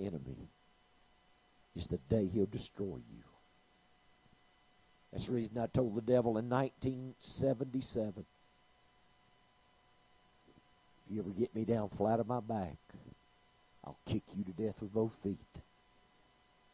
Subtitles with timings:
[0.00, 0.48] enemy
[1.76, 3.24] is the day he'll destroy you.
[5.12, 8.24] That's the reason I told the devil in 1977
[11.10, 12.76] if you ever get me down flat on my back,
[13.84, 15.38] I'll kick you to death with both feet.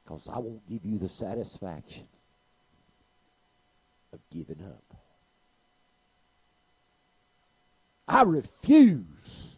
[0.05, 2.07] Because I won't give you the satisfaction
[4.13, 4.99] of giving up.
[8.07, 9.57] I refuse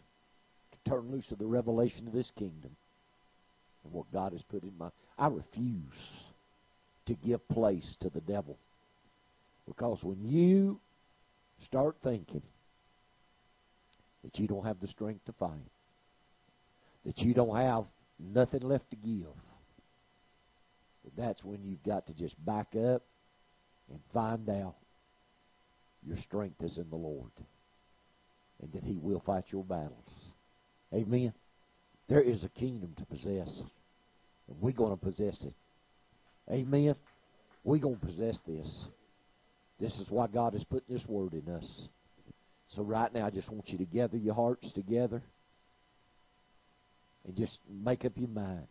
[0.71, 2.71] to turn loose of the revelation of this kingdom
[3.91, 4.89] what God has put in my.
[5.17, 6.23] I refuse
[7.05, 8.57] to give place to the devil.
[9.67, 10.79] Because when you
[11.61, 12.41] start thinking
[14.23, 15.71] that you don't have the strength to fight,
[17.05, 17.85] that you don't have
[18.19, 19.27] nothing left to give,
[21.17, 23.01] that's when you've got to just back up
[23.89, 24.75] and find out
[26.05, 27.31] your strength is in the Lord
[28.61, 30.33] and that He will fight your battles.
[30.93, 31.33] Amen.
[32.07, 33.61] There is a kingdom to possess,
[34.59, 35.53] we're going to possess it.
[36.51, 36.95] Amen.
[37.63, 38.87] We're going to possess this.
[39.79, 41.89] This is why God has put this word in us.
[42.67, 45.21] So, right now, I just want you to gather your hearts together
[47.25, 48.67] and just make up your mind.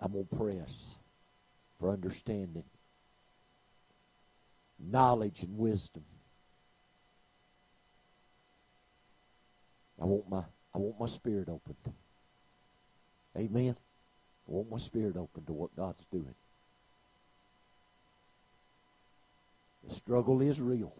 [0.00, 0.96] I'm going to press
[1.80, 2.64] for understanding,
[4.78, 6.04] knowledge, and wisdom.
[10.00, 10.42] I want my
[10.74, 11.94] I want my spirit opened.
[13.36, 13.76] Amen.
[14.48, 16.34] I want my spirit open to what God's doing.
[19.88, 20.94] The struggle is real.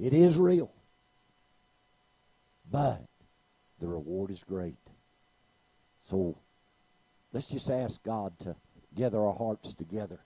[0.00, 0.70] It is real.
[2.70, 3.02] But
[3.80, 4.76] the reward is great.
[6.04, 6.36] So
[7.32, 8.54] let's just ask God to
[8.94, 10.20] gather our hearts together.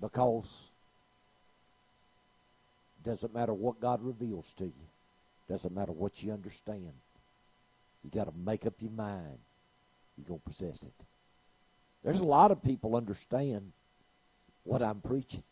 [0.00, 0.70] Because
[2.98, 4.72] it doesn't matter what God reveals to you.
[5.50, 6.92] Doesn't matter what you understand.
[8.04, 9.36] You got to make up your mind.
[10.16, 10.92] You're going to possess it.
[12.04, 13.72] There's a lot of people understand
[14.62, 15.42] what I'm preaching.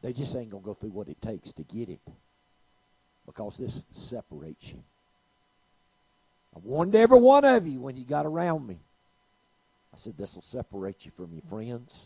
[0.00, 1.98] They just ain't going to go through what it takes to get it.
[3.26, 4.80] Because this separates you.
[6.54, 8.78] I warned every one of you when you got around me.
[9.92, 11.96] I said, this will separate you from your friends.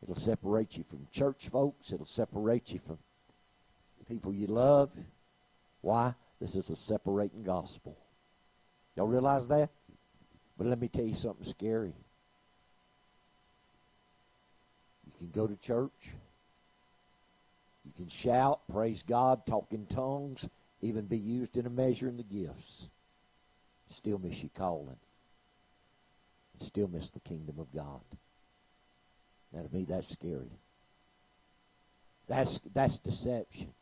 [0.00, 1.92] It'll separate you from church folks.
[1.92, 2.98] It'll separate you from
[4.08, 4.92] people you love.
[5.86, 6.14] Why?
[6.40, 7.96] This is a separating gospel.
[8.96, 9.70] Y'all realize that?
[10.58, 11.94] But let me tell you something scary.
[15.06, 16.10] You can go to church.
[17.84, 20.48] You can shout, praise God, talk in tongues,
[20.82, 22.88] even be used in a measure in the gifts.
[23.86, 24.96] Still miss your calling.
[26.58, 28.00] Still miss the kingdom of God.
[29.52, 30.50] Now to me, that's scary.
[32.26, 33.72] That's that's deception.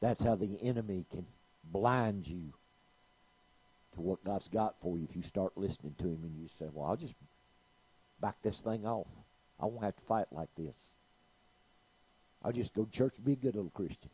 [0.00, 1.26] That's how the enemy can
[1.72, 2.52] blind you
[3.94, 6.66] to what God's got for you if you start listening to him and you say,
[6.72, 7.14] Well, I'll just
[8.20, 9.08] back this thing off.
[9.60, 10.76] I won't have to fight like this.
[12.42, 14.10] I'll just go to church and be a good little Christian.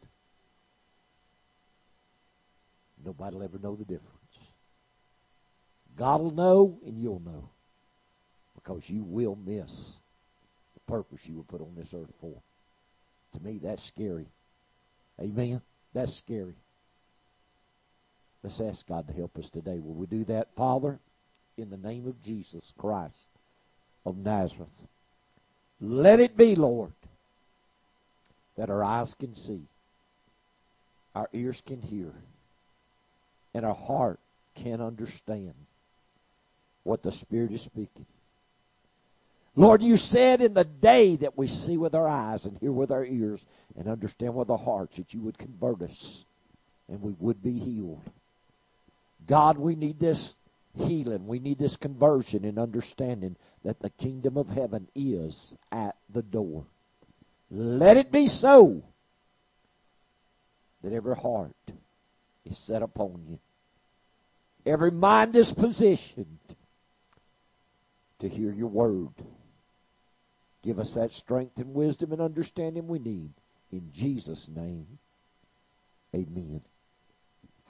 [3.04, 4.08] Nobody will ever know the difference.
[5.96, 7.48] God will know and you'll know
[8.54, 9.96] because you will miss
[10.74, 12.40] the purpose you were put on this earth for.
[13.34, 14.28] To me, that's scary.
[15.20, 15.60] Amen.
[15.94, 16.54] That's scary.
[18.42, 19.78] Let's ask God to help us today.
[19.78, 20.98] Will we do that, Father?
[21.56, 23.26] In the name of Jesus Christ
[24.04, 24.86] of Nazareth.
[25.80, 26.92] Let it be, Lord,
[28.56, 29.62] that our eyes can see,
[31.14, 32.12] our ears can hear,
[33.54, 34.18] and our heart
[34.54, 35.54] can understand
[36.84, 38.06] what the Spirit is speaking.
[39.54, 42.90] Lord, you said in the day that we see with our eyes and hear with
[42.90, 43.44] our ears
[43.76, 46.24] and understand with our hearts that you would convert us
[46.88, 48.00] and we would be healed.
[49.26, 50.36] God, we need this
[50.76, 51.26] healing.
[51.26, 56.64] We need this conversion and understanding that the kingdom of heaven is at the door.
[57.50, 58.82] Let it be so
[60.82, 61.52] that every heart
[62.46, 63.38] is set upon you.
[64.64, 66.38] Every mind is positioned
[68.20, 69.10] to hear your word.
[70.62, 73.30] Give us that strength and wisdom and understanding we need.
[73.72, 74.86] In Jesus' name,
[76.14, 76.60] amen.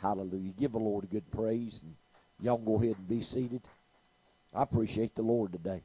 [0.00, 0.52] Hallelujah.
[0.58, 1.80] Give the Lord a good praise.
[1.82, 1.94] And
[2.40, 3.62] y'all go ahead and be seated.
[4.52, 5.82] I appreciate the Lord today.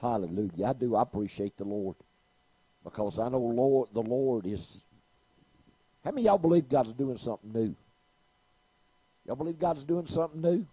[0.00, 0.66] Hallelujah.
[0.66, 0.96] I do.
[0.96, 1.96] I appreciate the Lord.
[2.82, 4.84] Because I know Lord the Lord is
[6.04, 7.74] how many y'all believe God's doing something new?
[9.26, 10.66] Y'all believe God's doing something new?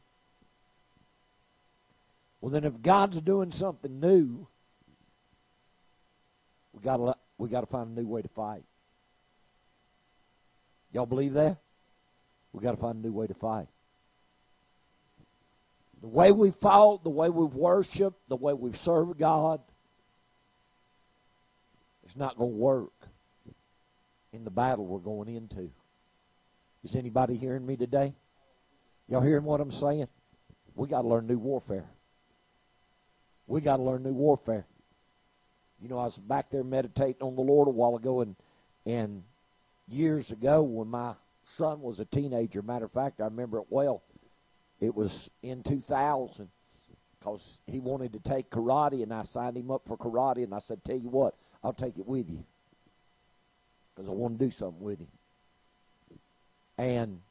[2.39, 4.48] Well then if God's doing something new,
[6.74, 8.64] we gotta we gotta find a new way to fight.
[10.94, 11.58] Y'all believe that?
[12.54, 13.68] We got to find a new way to fight.
[16.02, 19.60] The way we fought, the way we've worshiped, the way we've served God,
[22.06, 22.92] it's not going to work
[24.31, 25.72] in the battle we're going into.
[26.84, 28.14] Is anybody hearing me today?
[29.08, 30.08] Y'all hearing what I'm saying?
[30.75, 31.86] We got to learn new warfare.
[33.48, 34.66] We got to learn new warfare.
[35.84, 38.38] You know, I was back there meditating on the Lord a while ago, and
[38.86, 39.22] and
[39.90, 41.14] years ago when my
[41.46, 44.02] son was a teenager, matter of fact, I remember it well.
[44.80, 46.48] It was in 2000
[47.20, 50.60] because he wanted to take karate, and I signed him up for karate, and I
[50.60, 52.46] said, "Tell you what, I'll take it with you
[53.94, 55.12] because I want to do something with him."
[56.78, 57.22] And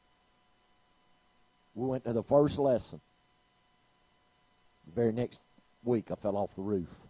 [1.73, 3.01] we went to the first lesson.
[4.85, 5.41] The very next
[5.83, 7.02] week, I fell off the roof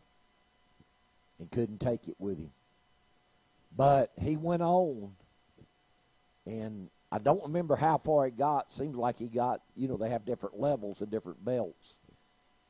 [1.43, 2.51] and couldn't take it with him.
[3.75, 5.11] But he went on,
[6.45, 8.71] and I don't remember how far he got.
[8.71, 11.95] Seems like he got, you know, they have different levels and different belts.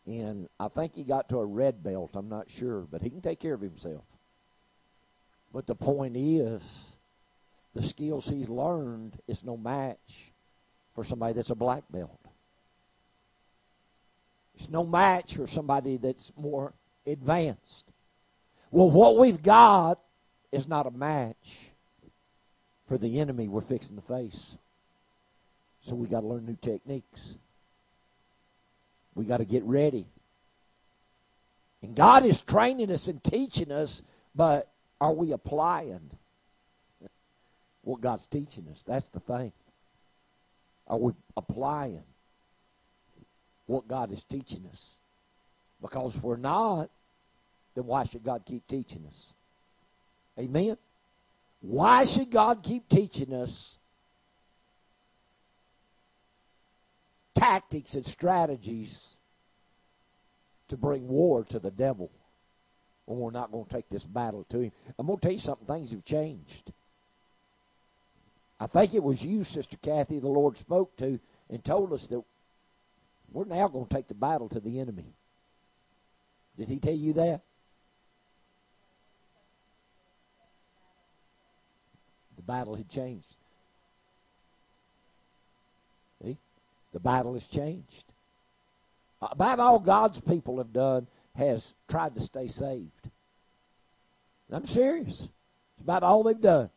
[0.08, 2.12] And I think he got to a red belt.
[2.16, 4.04] I'm not sure, but he can take care of himself.
[5.54, 6.64] But the point is,
[7.76, 10.32] the skills he's learned is no match
[10.96, 12.20] for somebody that's a black belt.
[14.56, 16.74] It's no match for somebody that's more
[17.06, 17.86] advanced.
[18.74, 20.00] Well, what we've got
[20.52, 21.70] is not a match
[22.88, 24.58] for the enemy we're fixing to face.
[25.82, 27.36] So we got to learn new techniques.
[29.14, 30.08] We got to get ready.
[31.84, 34.02] And God is training us and teaching us,
[34.34, 34.68] but
[35.00, 36.10] are we applying
[37.84, 38.82] what God's teaching us?
[38.82, 39.52] That's the thing.
[40.88, 42.02] Are we applying
[43.68, 44.96] what God is teaching us?
[45.80, 46.90] Because if we're not,
[47.76, 49.34] then why should God keep teaching us?
[50.38, 50.78] Amen?
[51.62, 53.76] Why should God keep teaching us
[57.36, 59.18] tactics and strategies
[60.68, 62.12] to bring war to the devil
[63.06, 64.72] when we're not going to take this battle to him?
[65.00, 66.72] I'm going to tell you something, things have changed.
[68.60, 72.24] I think it was you, Sister Kathy, the Lord spoke to and told us that
[73.32, 75.14] we're now going to take the battle to the enemy.
[76.58, 77.42] Did he tell you that?
[82.46, 83.36] The battle had changed.
[86.22, 86.38] See?
[86.92, 88.04] The battle has changed.
[89.22, 93.10] Uh, about all God's people have done has tried to stay saved.
[94.52, 95.22] I'm serious.
[95.22, 96.70] It's about all they've done.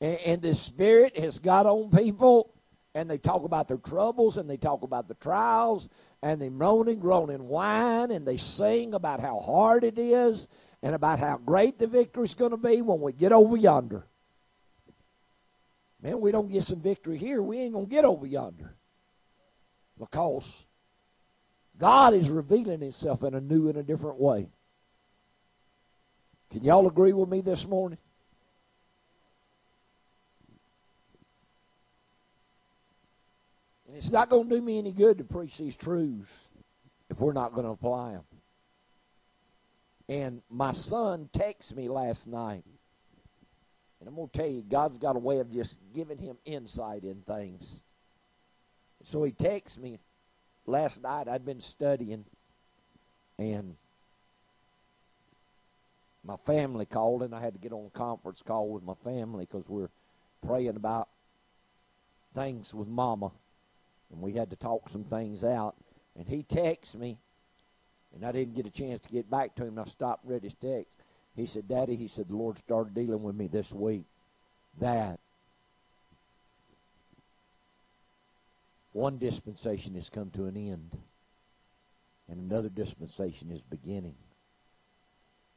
[0.00, 2.50] And, and the Spirit has got on people,
[2.94, 5.88] and they talk about their troubles, and they talk about the trials,
[6.22, 10.46] and they moan and groan and whine, and they sing about how hard it is,
[10.84, 14.06] and about how great the victory's going to be when we get over yonder.
[16.04, 18.74] Man, we don't get some victory here, we ain't going to get over yonder.
[19.98, 20.64] Because
[21.78, 24.48] God is revealing Himself in a new and a different way.
[26.50, 27.98] Can y'all agree with me this morning?
[33.88, 36.48] And it's not going to do me any good to preach these truths
[37.08, 38.24] if we're not going to apply them.
[40.06, 42.64] And my son texted me last night
[44.04, 47.04] and I'm going to tell you, God's got a way of just giving him insight
[47.04, 47.80] in things.
[49.02, 49.98] So he texts me
[50.66, 51.26] last night.
[51.26, 52.26] I'd been studying,
[53.38, 53.76] and
[56.22, 59.48] my family called, and I had to get on a conference call with my family
[59.50, 59.88] because we're
[60.46, 61.08] praying about
[62.34, 63.30] things with Mama,
[64.12, 65.76] and we had to talk some things out.
[66.14, 67.16] And he texts me,
[68.14, 69.78] and I didn't get a chance to get back to him.
[69.78, 70.92] I stopped read his text.
[71.36, 74.04] He said, Daddy, he said, the Lord started dealing with me this week
[74.80, 75.18] that
[78.92, 80.96] one dispensation has come to an end
[82.28, 84.14] and another dispensation is beginning.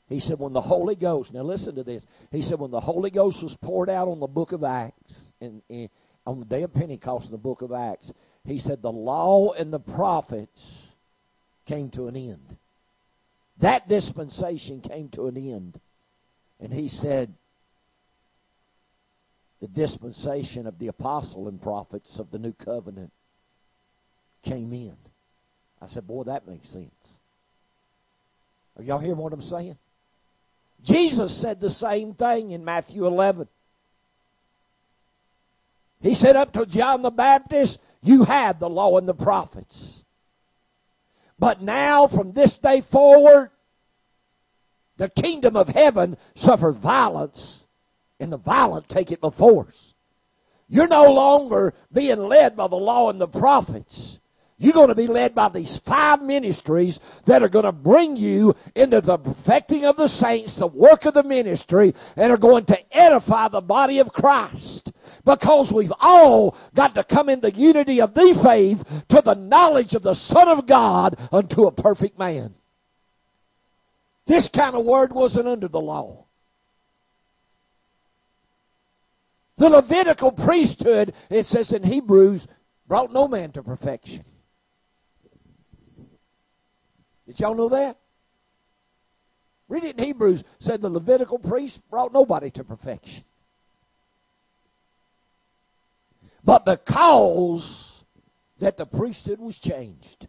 [0.10, 2.08] He said, when the Holy Ghost, now listen to this.
[2.32, 5.62] He said, when the Holy Ghost was poured out on the book of Acts, and,
[6.26, 8.14] on the day of Pentecost in the book of Acts,
[8.46, 10.96] he said, the law and the prophets
[11.66, 12.58] came to an end.
[13.60, 15.80] That dispensation came to an end.
[16.60, 17.34] And he said,
[19.60, 23.12] the dispensation of the apostle and prophets of the new covenant
[24.44, 24.96] came in.
[25.82, 27.20] I said, Boy, that makes sense.
[28.78, 29.78] Are y'all hearing what I'm saying?
[30.84, 33.48] Jesus said the same thing in Matthew 11.
[36.02, 40.04] He said, Up to John the Baptist, you had the law and the prophets.
[41.40, 43.52] But now, from this day forward,
[44.98, 47.66] the kingdom of heaven suffered violence,
[48.20, 49.94] and the violent take it by force.
[50.68, 54.20] You're no longer being led by the law and the prophets.
[54.60, 58.56] You're going to be led by these five ministries that are going to bring you
[58.76, 62.98] into the perfecting of the saints, the work of the ministry, and are going to
[62.98, 64.87] edify the body of Christ.
[65.26, 69.96] Because we've all got to come in the unity of the faith to the knowledge
[69.96, 72.56] of the Son of God unto a perfect man.
[74.26, 76.26] This kind of word wasn't under the law.
[79.58, 82.48] The Levitical priesthood, it says in Hebrews,
[82.88, 84.24] brought no man to perfection.
[87.26, 87.98] Did y'all know that?
[89.68, 93.24] Read it in Hebrews, said the Levitical priest brought nobody to perfection.
[96.48, 98.06] But because
[98.60, 100.28] that the priesthood was changed,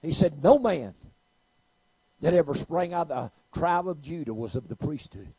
[0.00, 0.94] he said, No man
[2.22, 5.34] that ever sprang out of the tribe of Judah was of the priesthood.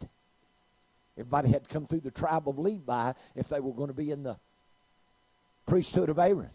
[1.17, 4.11] Everybody had to come through the tribe of Levi if they were going to be
[4.11, 4.37] in the
[5.65, 6.51] priesthood of Aaron.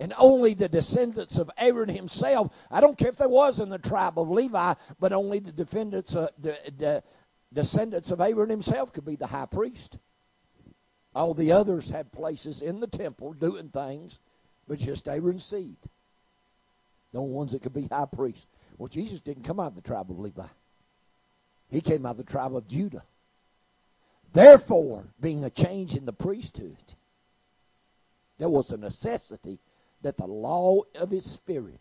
[0.00, 3.78] And only the descendants of Aaron himself, I don't care if they was in the
[3.78, 6.30] tribe of Levi, but only the descendants, the,
[6.76, 7.02] the
[7.52, 9.98] descendants of Aaron himself could be the high priest.
[11.14, 14.18] All the others had places in the temple doing things,
[14.66, 15.76] but just Aaron's seed.
[17.12, 18.46] The only ones that could be high priests.
[18.78, 20.46] Well, Jesus didn't come out of the tribe of Levi.
[21.68, 23.02] He came out of the tribe of Judah.
[24.32, 26.76] Therefore, being a change in the priesthood,
[28.38, 29.60] there was a necessity
[30.00, 31.80] that the law of his spirit,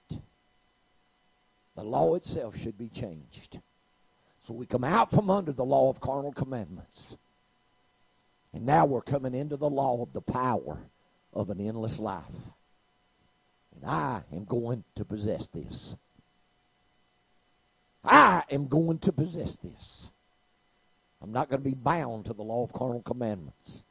[1.75, 3.59] the law itself, should be changed.
[4.47, 7.15] So we come out from under the law of carnal commandments.
[8.53, 10.79] And now we're coming into the law of the power
[11.33, 12.23] of an endless life.
[13.75, 15.95] And I am going to possess this.
[18.03, 20.07] I am going to possess this.
[21.21, 23.83] I'm not going to be bound to the law of carnal commandments,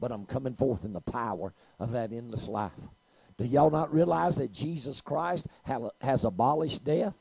[0.00, 2.72] but I'm coming forth in the power of that endless life.
[3.36, 5.46] Do y'all not realize that Jesus Christ
[6.00, 7.14] has abolished death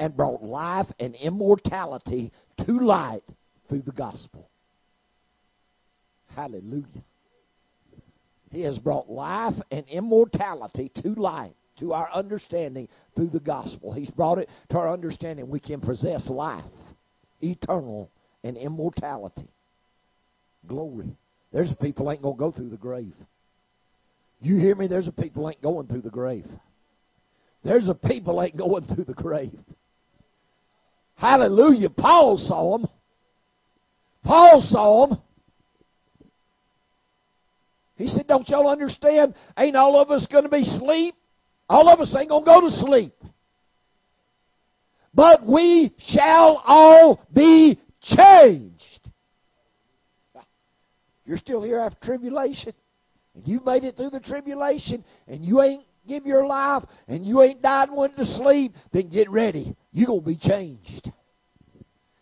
[0.00, 3.22] and brought life and immortality to light
[3.68, 4.48] through the gospel?
[6.34, 7.04] Hallelujah.
[8.50, 13.92] He has brought life and immortality to light to our understanding through the gospel.
[13.92, 15.48] He's brought it to our understanding.
[15.48, 16.64] We can possess life,
[17.42, 18.10] eternal,
[18.42, 19.48] and immortality.
[20.66, 21.10] Glory.
[21.52, 23.14] There's a people ain't going to go through the grave.
[24.40, 24.86] You hear me?
[24.86, 26.46] There's a people ain't going through the grave.
[27.62, 29.58] There's a people ain't going through the grave.
[31.20, 31.90] Hallelujah.
[31.90, 32.88] Paul saw them.
[34.24, 35.18] Paul saw them.
[37.98, 39.34] He said, Don't y'all understand?
[39.58, 41.14] Ain't all of us going to be asleep?
[41.68, 43.12] All of us ain't going to go to sleep.
[45.12, 49.10] But we shall all be changed.
[51.26, 52.72] You're still here after tribulation,
[53.34, 57.42] and you made it through the tribulation, and you ain't give your life, and you
[57.42, 59.76] ain't died and went to sleep, then get ready.
[59.92, 61.12] You're going to be changed.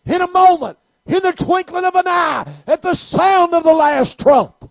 [0.05, 4.19] In a moment, in the twinkling of an eye, at the sound of the last
[4.19, 4.69] trump.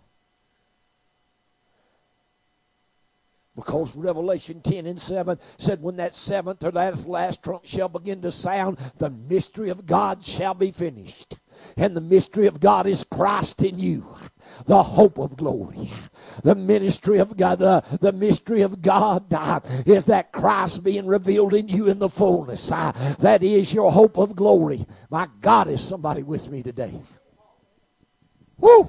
[3.58, 8.22] Because Revelation 10 and 7 said, When that seventh or that last trump shall begin
[8.22, 11.34] to sound, the mystery of God shall be finished.
[11.76, 14.06] And the mystery of God is Christ in you,
[14.66, 15.90] the hope of glory.
[16.42, 21.54] The ministry of God, the, the mystery of God uh, is that Christ being revealed
[21.54, 22.70] in you in the fullness.
[22.70, 24.86] Uh, that is your hope of glory.
[25.10, 27.00] My God, is somebody with me today?
[28.58, 28.88] Woo!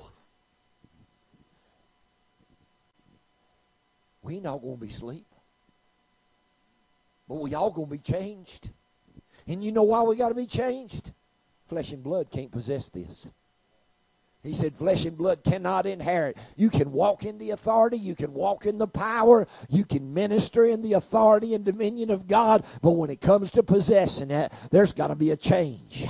[4.29, 5.25] we not to be asleep.
[7.27, 8.69] But we all to be changed.
[9.47, 11.11] And you know why we got to be changed?
[11.65, 13.33] Flesh and blood can't possess this.
[14.41, 16.37] He said, Flesh and blood cannot inherit.
[16.55, 20.63] You can walk in the authority, you can walk in the power, you can minister
[20.63, 24.93] in the authority and dominion of God, but when it comes to possessing it, there's
[24.93, 26.07] got to be a change.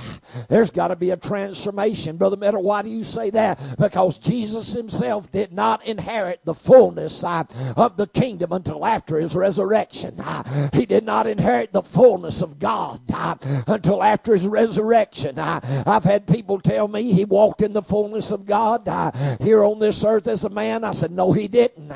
[0.48, 2.18] There's got to be a transformation.
[2.18, 3.58] Brother Meadow, why do you say that?
[3.78, 7.42] Because Jesus himself did not inherit the fullness uh,
[7.76, 10.20] of the kingdom until after his resurrection.
[10.20, 13.34] Uh, he did not inherit the fullness of God uh,
[13.66, 15.36] until after his resurrection.
[15.36, 19.64] I've had people tell me he walked in the fullness fullness of God uh, here
[19.64, 20.84] on this earth as a man?
[20.84, 21.90] I said, No, he didn't.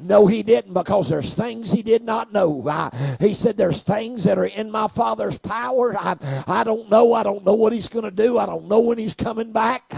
[0.00, 2.90] No, he didn't because there's things he did not know.
[3.20, 5.96] He said, There's things that are in my Father's power.
[5.96, 7.12] I, I don't know.
[7.12, 8.38] I don't know what he's going to do.
[8.38, 9.92] I don't know when he's coming back.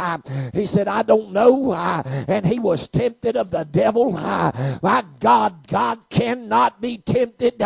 [0.53, 1.73] He said, I don't know.
[1.73, 4.13] And he was tempted of the devil.
[4.13, 7.61] My God, God cannot be tempted,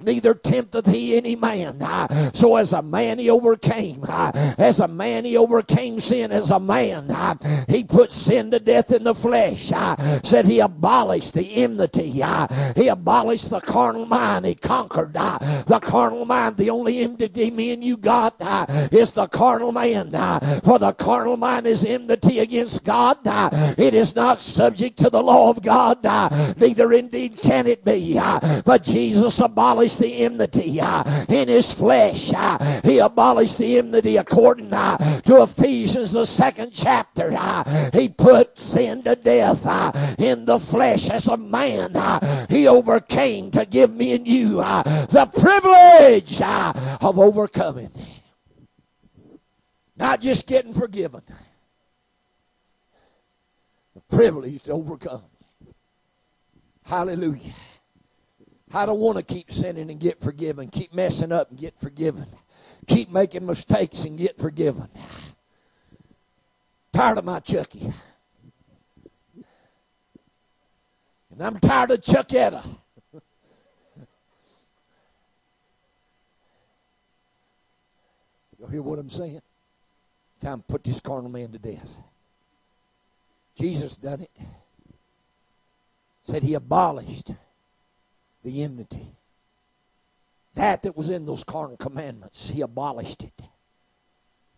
[0.00, 2.32] neither tempteth he any man.
[2.34, 4.04] So as a man, he overcame.
[4.04, 6.32] As a man, he overcame sin.
[6.32, 7.08] As a man,
[7.68, 9.72] he put sin to death in the flesh.
[9.74, 12.20] Ah, said he abolished the enmity.
[12.22, 14.46] Ah, he abolished the carnal mind.
[14.46, 16.56] He conquered ah, the carnal mind.
[16.56, 18.36] The only enmity me and you got
[18.92, 20.10] is the carnal man.
[20.64, 23.18] For the carnal mind is enmity against God.
[23.78, 26.02] It is not subject to the law of God.
[26.58, 28.14] Neither indeed can it be.
[28.64, 32.32] But Jesus abolished the enmity in his flesh.
[32.84, 37.31] He abolished the enmity according to Ephesians, the second chapter.
[37.34, 41.96] Uh, he put sin to death uh, in the flesh as a man.
[41.96, 47.90] Uh, he overcame to give me and you the privilege of overcoming.
[49.96, 51.22] Not just getting forgiven,
[53.94, 55.22] the privilege to overcome.
[56.84, 57.52] Hallelujah.
[58.74, 62.26] I don't want to keep sinning and get forgiven, keep messing up and get forgiven,
[62.86, 64.88] keep making mistakes and get forgiven.
[66.92, 67.92] Tired of my Chucky.
[71.30, 72.62] And I'm tired of Chucketta.
[78.60, 79.40] you hear what I'm saying?
[80.40, 81.88] Time to put this carnal man to death.
[83.56, 84.30] Jesus done it.
[86.24, 87.32] Said he abolished
[88.44, 89.16] the enmity.
[90.54, 93.42] That that was in those carnal commandments, he abolished it.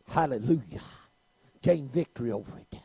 [0.09, 0.83] Hallelujah.
[1.65, 2.79] Gained victory over it.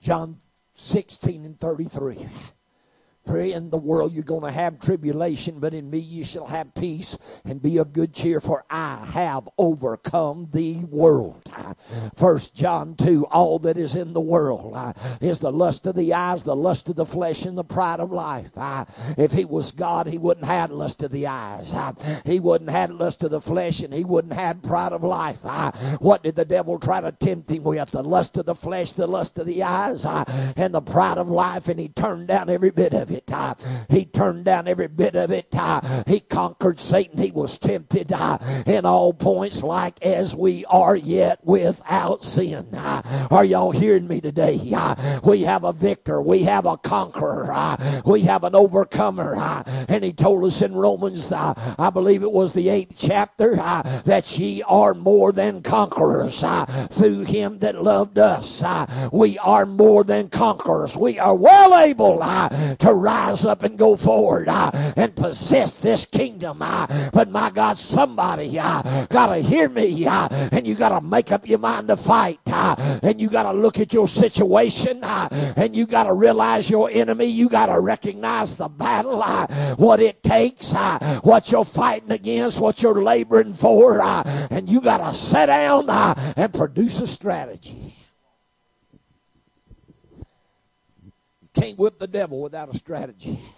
[0.00, 0.38] John
[0.74, 2.26] 16 and 33.
[3.30, 7.16] In the world you're going to have tribulation, but in me you shall have peace
[7.44, 11.48] and be of good cheer, for I have overcome the world.
[12.16, 16.12] First John 2 All that is in the world uh, is the lust of the
[16.12, 18.50] eyes, the lust of the flesh, and the pride of life.
[18.56, 18.84] Uh,
[19.16, 21.72] if he was God, he wouldn't have lust of the eyes.
[21.72, 21.92] Uh,
[22.24, 25.38] he wouldn't have lust of the flesh, and he wouldn't have pride of life.
[26.00, 27.90] What did the devil try to tempt him with?
[27.92, 31.68] The lust of the flesh, the lust of the eyes, and the pride of life,
[31.68, 33.19] and he turned down every bit of it.
[33.88, 35.54] He turned down every bit of it.
[36.06, 37.18] He conquered Satan.
[37.18, 38.12] He was tempted
[38.66, 42.68] in all points, like as we are yet without sin.
[43.30, 44.58] Are y'all hearing me today?
[45.24, 46.20] We have a victor.
[46.22, 47.76] We have a conqueror.
[48.04, 49.64] We have an overcomer.
[49.88, 54.62] And he told us in Romans, I believe it was the eighth chapter, that ye
[54.62, 56.44] are more than conquerors
[56.90, 58.62] through him that loved us.
[59.12, 60.96] We are more than conquerors.
[60.96, 66.62] We are well able to rise up and go forward uh, and possess this kingdom.
[66.62, 71.32] Uh, but my God, somebody uh, got to hear me and you got to make
[71.32, 72.40] up your mind to fight.
[72.46, 77.26] And you got to look at your situation and you got to realize your enemy.
[77.26, 79.22] You got to recognize the battle,
[79.76, 80.72] what it takes,
[81.22, 84.00] what you're fighting against, what you're laboring for.
[84.00, 87.96] And you got to sit down and produce a strategy.
[91.42, 93.40] You can't whip the devil without a strategy.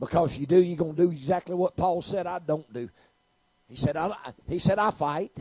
[0.00, 2.88] Because you do, you're going to do exactly what Paul said I don't do.
[3.68, 4.14] He said, I,
[4.46, 5.36] he said, I fight.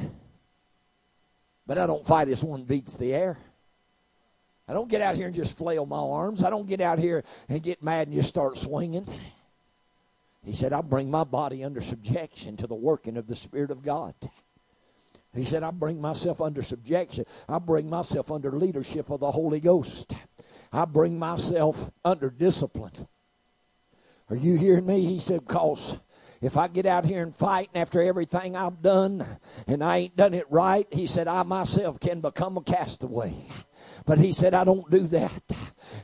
[1.68, 3.38] But I don't fight as one beats the air.
[4.68, 6.44] I don't get out here and just flail my arms.
[6.44, 9.08] I don't get out here and get mad and just start swinging.
[10.44, 13.84] He said, I bring my body under subjection to the working of the Spirit of
[13.84, 14.16] God.
[15.36, 17.26] He said, I bring myself under subjection.
[17.48, 20.14] I bring myself under leadership of the Holy Ghost.
[20.72, 23.08] I bring myself under discipline.
[24.30, 25.06] Are you hearing me?
[25.06, 25.98] He said, because
[26.42, 29.26] if I get out here and fight and after everything I've done
[29.66, 33.34] and I ain't done it right, he said, I myself can become a castaway.
[34.08, 35.44] But he said, I don't do that.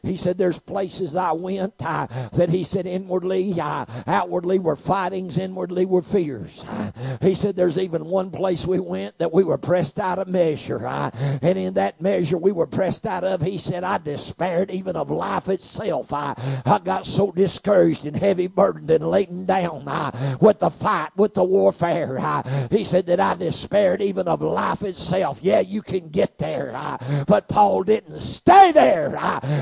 [0.03, 5.37] He said, There's places I went uh, that he said, inwardly, uh, outwardly were fightings,
[5.37, 6.65] inwardly were fears.
[6.67, 10.27] Uh, he said, There's even one place we went that we were pressed out of
[10.27, 10.85] measure.
[10.85, 11.09] Uh,
[11.41, 15.09] and in that measure we were pressed out of, he said, I despaired even of
[15.09, 16.11] life itself.
[16.11, 16.35] I,
[16.65, 21.33] I got so discouraged and heavy burdened and laden down uh, with the fight, with
[21.33, 22.19] the warfare.
[22.19, 25.39] Uh, he said that I despaired even of life itself.
[25.41, 26.97] Yeah, you can get there.
[27.25, 29.09] but Paul didn't stay there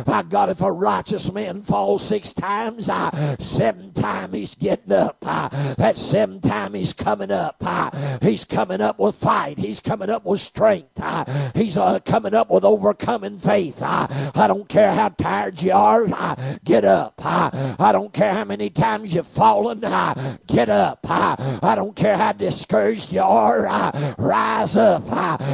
[0.06, 5.18] By God, if a righteous man falls six times, uh, seven times he's getting up.
[5.22, 7.58] Uh, that seven time he's coming up.
[7.60, 9.58] Uh, he's coming up with fight.
[9.58, 10.92] He's coming up with strength.
[11.02, 13.82] Uh, he's uh, coming up with overcoming faith.
[13.82, 16.06] Uh, I don't care how tired you are.
[16.06, 17.16] Uh, get up.
[17.24, 19.84] Uh, I don't care how many times you've fallen.
[19.84, 21.00] Uh, get up.
[21.10, 23.68] Uh, I don't care how discouraged you are.
[23.68, 25.04] Uh, rise up.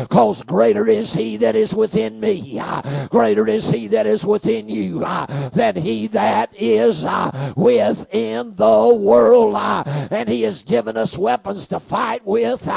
[0.08, 2.60] Because greater is he that is within me.
[2.69, 8.53] Ah, greater is he that is within you ah, than he that is ah, within
[8.56, 9.56] the world.
[9.56, 12.69] And he has given us weapons to fight with.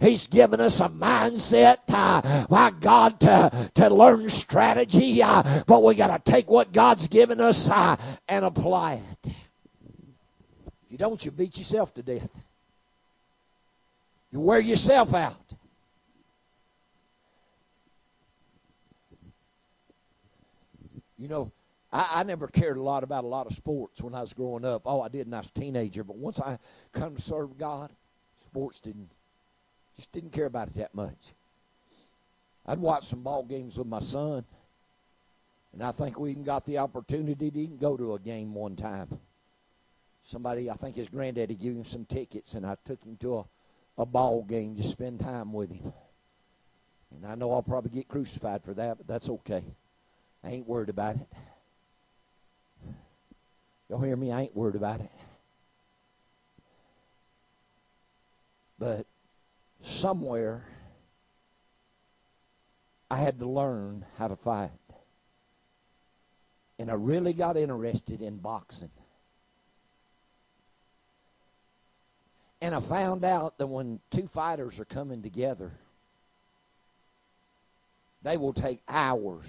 [0.00, 1.78] He's given us a mindset,
[2.48, 5.20] my God, to, to learn strategy.
[5.66, 7.68] But we got to take what God's given us
[8.28, 9.32] and apply it.
[10.86, 12.30] If you don't, you beat yourself to death.
[14.32, 15.43] You wear yourself out.
[21.24, 21.52] You know,
[21.90, 24.62] I, I, never cared a lot about a lot of sports when I was growing
[24.62, 24.82] up.
[24.84, 26.04] Oh, I did when I was a teenager.
[26.04, 26.58] But once I
[26.92, 27.90] come to serve God,
[28.44, 29.08] sports didn't
[29.96, 31.32] just didn't care about it that much.
[32.66, 34.44] I'd watch some ball games with my son,
[35.72, 38.76] and I think we even got the opportunity to even go to a game one
[38.76, 39.18] time.
[40.26, 43.44] Somebody, I think his granddaddy gave him some tickets, and I took him to a
[43.96, 45.90] a ball game to spend time with him.
[47.14, 49.64] And I know I'll probably get crucified for that, but that's okay.
[50.44, 51.26] I ain't worried about it.
[53.88, 54.30] Y'all hear me?
[54.30, 55.10] I ain't worried about it.
[58.78, 59.06] But
[59.82, 60.64] somewhere
[63.10, 64.70] I had to learn how to fight.
[66.78, 68.90] And I really got interested in boxing.
[72.60, 75.72] And I found out that when two fighters are coming together,
[78.22, 79.46] they will take hours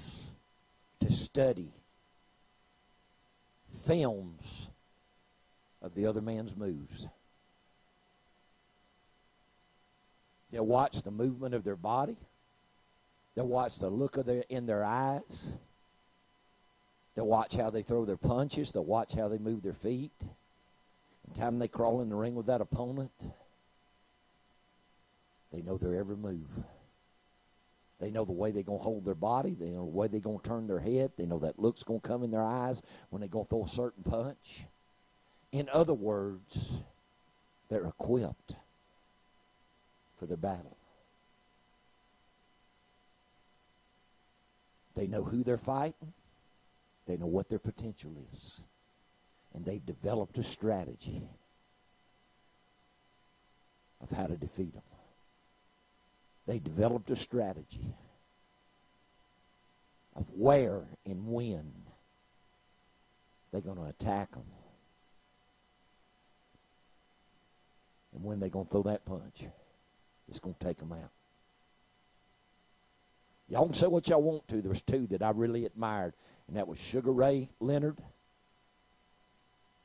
[1.06, 1.72] to study
[3.86, 4.70] films
[5.82, 7.08] of the other man's moves.
[10.52, 12.18] They'll watch the movement of their body.
[13.36, 15.58] They'll watch the look of their in their eyes.
[17.16, 18.72] They'll watch how they throw their punches.
[18.72, 20.14] They'll watch how they move their feet.
[21.30, 23.12] The time they crawl in the ring with that opponent,
[25.52, 26.48] they know their every move.
[28.00, 29.56] They know the way they're going to hold their body.
[29.58, 31.12] They know the way they're going to turn their head.
[31.18, 33.66] They know that look's going to come in their eyes when they're going to throw
[33.66, 34.66] a certain punch.
[35.52, 36.74] In other words,
[37.70, 38.56] they're equipped
[40.20, 40.76] for the battle.
[44.96, 46.14] They know who they're fighting.
[47.08, 48.64] They know what their potential is
[49.56, 51.24] and they've developed a strategy
[54.02, 54.84] of how to defeat them.
[56.48, 57.96] They developed a strategy
[60.16, 61.72] of where and when
[63.52, 64.44] they're going to attack them.
[68.14, 69.44] And when they're going to throw that punch,
[70.30, 71.12] it's going to take them out.
[73.50, 74.62] Y'all can say what y'all want to.
[74.62, 76.14] There's two that I really admired,
[76.48, 78.00] and that was Sugar Ray Leonard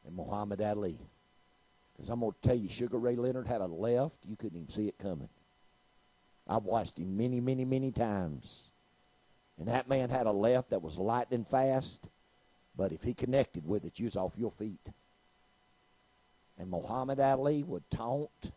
[0.06, 0.98] and Muhammad Ali.
[1.94, 4.70] Because I'm going to tell you, Sugar Ray Leonard had a left, you couldn't even
[4.70, 5.28] see it coming.
[6.50, 8.62] I've watched him many, many, many times.
[9.56, 12.08] And that man had a left that was lightning fast,
[12.76, 14.88] but if he connected with it, you was off your feet.
[16.58, 18.50] And Muhammad Ali would taunt,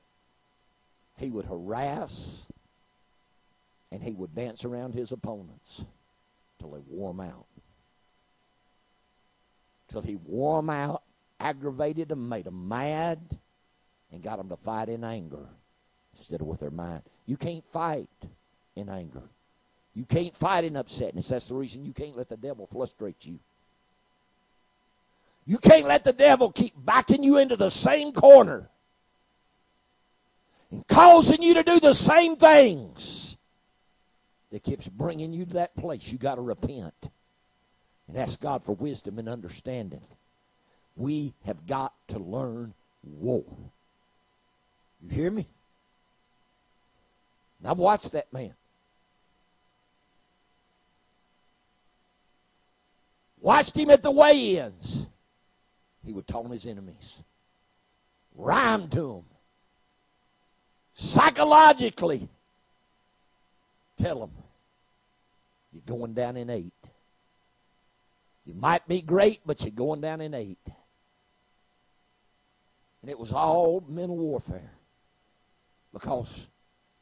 [1.17, 2.47] he would harass,
[3.91, 5.83] and he would dance around his opponents
[6.59, 7.45] till they wore him out.
[9.89, 11.03] Till he wore out
[11.39, 13.19] aggravated them, made them mad,
[14.11, 15.45] and got them to fight in anger
[16.17, 17.03] instead of with their mind.
[17.25, 18.09] You can't fight
[18.75, 19.23] in anger.
[19.95, 21.27] You can't fight in upsetness.
[21.27, 23.39] That's the reason you can't let the devil frustrate you.
[25.45, 28.69] You can't let the devil keep backing you into the same corner
[30.71, 33.35] and causing you to do the same things
[34.51, 36.11] that keeps bringing you to that place.
[36.11, 37.09] You got to repent
[38.07, 40.01] and ask God for wisdom and understanding.
[40.95, 43.43] We have got to learn war.
[45.01, 45.47] You hear me?
[47.63, 48.53] Now watched that man.
[53.39, 55.05] Watched him at the weigh-ins.
[56.05, 57.23] He would taunt his enemies.
[58.35, 59.23] Rhyme to them.
[60.93, 62.27] Psychologically.
[63.97, 64.31] Tell them.
[65.71, 66.73] You're going down in eight.
[68.45, 70.59] You might be great, but you're going down in eight.
[73.01, 74.71] And it was all mental warfare.
[75.93, 76.47] Because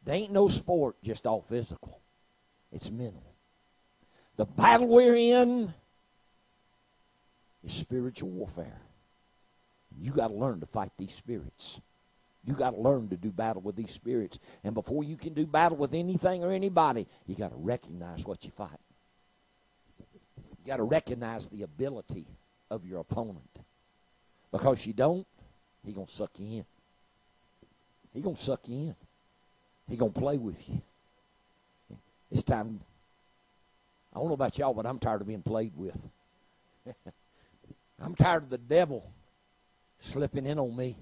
[0.03, 1.99] there ain't no sport just all physical.
[2.71, 3.23] It's mental.
[4.37, 5.73] The battle we're in
[7.63, 8.79] is spiritual warfare.
[9.99, 11.79] You got to learn to fight these spirits.
[12.45, 14.39] You got to learn to do battle with these spirits.
[14.63, 18.43] And before you can do battle with anything or anybody, you got to recognize what
[18.43, 18.79] you fight.
[19.99, 22.25] You got to recognize the ability
[22.71, 23.59] of your opponent.
[24.51, 25.27] Because you don't,
[25.85, 26.65] he going to suck you in.
[28.13, 28.95] He going to suck you in.
[29.91, 30.81] He going to play with you.
[32.31, 32.79] It's time.
[34.15, 35.97] I don't know about y'all, but I'm tired of being played with.
[38.01, 39.11] I'm tired of the devil
[39.99, 40.97] slipping in on me.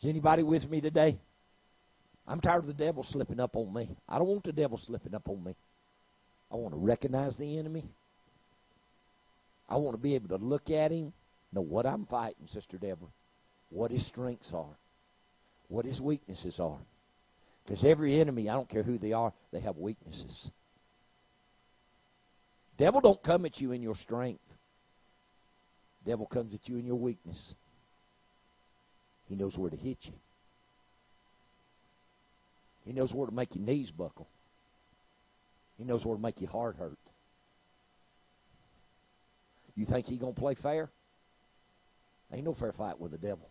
[0.00, 1.18] Is anybody with me today?
[2.24, 3.88] I'm tired of the devil slipping up on me.
[4.08, 5.56] I don't want the devil slipping up on me.
[6.52, 7.82] I want to recognize the enemy.
[9.68, 11.12] I want to be able to look at him,
[11.52, 13.08] know what I'm fighting, Sister Deborah,
[13.70, 14.76] what his strengths are,
[15.68, 16.78] what his weaknesses are.
[17.68, 20.50] Because every enemy, I don't care who they are, they have weaknesses.
[22.78, 24.40] Devil don't come at you in your strength.
[26.06, 27.54] Devil comes at you in your weakness.
[29.28, 30.14] He knows where to hit you.
[32.86, 34.28] He knows where to make your knees buckle.
[35.76, 36.96] He knows where to make your heart hurt.
[39.76, 40.88] You think he gonna play fair?
[42.32, 43.50] Ain't no fair fight with the devil.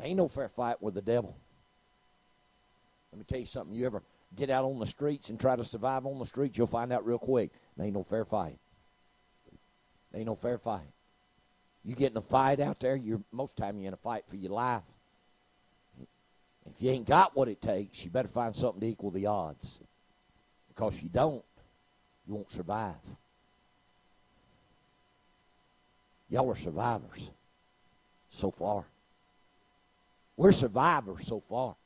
[0.00, 1.36] Ain't no fair fight with the devil.
[3.12, 3.74] Let me tell you something.
[3.74, 4.02] You ever
[4.34, 7.06] get out on the streets and try to survive on the streets, you'll find out
[7.06, 7.50] real quick.
[7.76, 8.58] There ain't no fair fight.
[10.10, 10.88] There ain't no fair fight.
[11.84, 14.36] You get in a fight out there, you're most time you're in a fight for
[14.36, 14.82] your life.
[16.66, 19.78] If you ain't got what it takes, you better find something to equal the odds.
[20.68, 21.44] Because you don't,
[22.26, 22.94] you won't survive.
[26.28, 27.30] Y'all are survivors
[28.30, 28.84] so far.
[30.36, 31.76] We're survivors so far.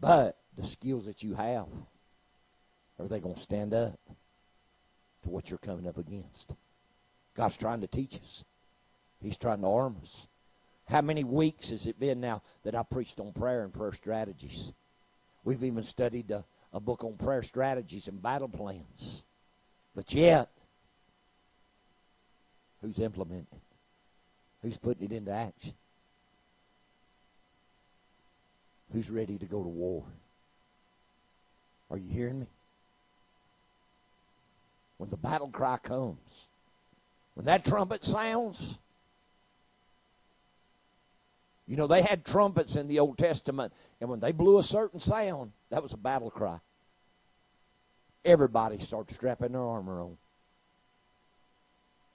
[0.00, 1.66] But the skills that you have,
[2.98, 3.98] are they going to stand up
[5.22, 6.54] to what you're coming up against?
[7.36, 8.44] God's trying to teach us.
[9.22, 10.26] He's trying to arm us.
[10.86, 14.72] How many weeks has it been now that I preached on prayer and prayer strategies?
[15.44, 19.22] We've even studied a, a book on prayer strategies and battle plans.
[19.94, 20.50] But yet,
[22.80, 23.58] who's implementing it?
[24.62, 25.74] Who's putting it into action?
[28.92, 30.04] Who's ready to go to war?
[31.90, 32.46] Are you hearing me?
[34.98, 36.18] When the battle cry comes,
[37.34, 38.76] when that trumpet sounds,
[41.66, 44.98] you know, they had trumpets in the Old Testament, and when they blew a certain
[44.98, 46.58] sound, that was a battle cry.
[48.24, 50.18] Everybody started strapping their armor on.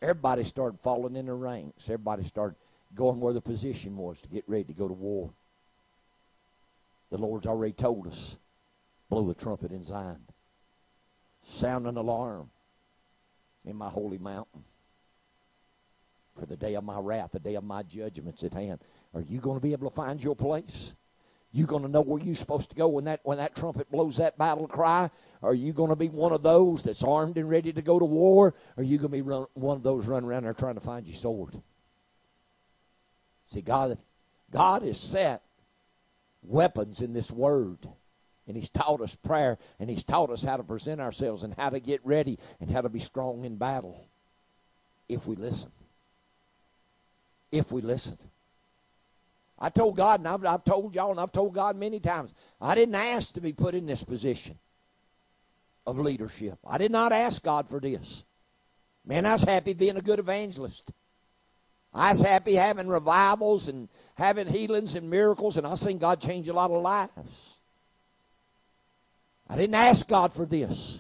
[0.02, 1.86] Everybody started falling in the ranks.
[1.86, 2.56] Everybody started
[2.94, 5.32] going where the position was to get ready to go to war.
[7.12, 8.38] The Lord's already told us
[9.10, 10.20] blow the trumpet in Zion,
[11.44, 12.50] sound an alarm
[13.65, 14.63] in my holy mountain.
[16.39, 18.80] For the day of my wrath, the day of my judgment's at hand.
[19.13, 20.94] Are you going to be able to find your place?
[21.54, 24.18] You going to know where you're supposed to go when that when that trumpet blows
[24.18, 25.10] that battle cry?
[25.41, 28.04] Are you going to be one of those that's armed and ready to go to
[28.04, 28.48] war?
[28.76, 30.82] Or are you going to be run, one of those running around there trying to
[30.82, 31.62] find your sword?
[33.54, 33.98] See, God,
[34.52, 35.44] God has set
[36.47, 37.88] weapons in this word.
[38.47, 41.69] And he's taught us prayer, and he's taught us how to present ourselves and how
[41.69, 44.08] to get ready and how to be strong in battle
[45.10, 45.71] if we listen.
[47.51, 48.17] If we listen.
[49.58, 52.75] I told God, and I've, I've told y'all, and I've told God many times, I
[52.75, 54.60] didn't ask to be put in this position
[55.88, 56.60] of leadership.
[56.67, 58.23] I did not ask God for this.
[59.05, 60.91] Man, I was happy being a good evangelist.
[61.95, 66.49] I was happy having revivals and having healings and miracles, and I've seen God change
[66.49, 67.55] a lot of lives.
[69.49, 70.99] I didn't ask God for this.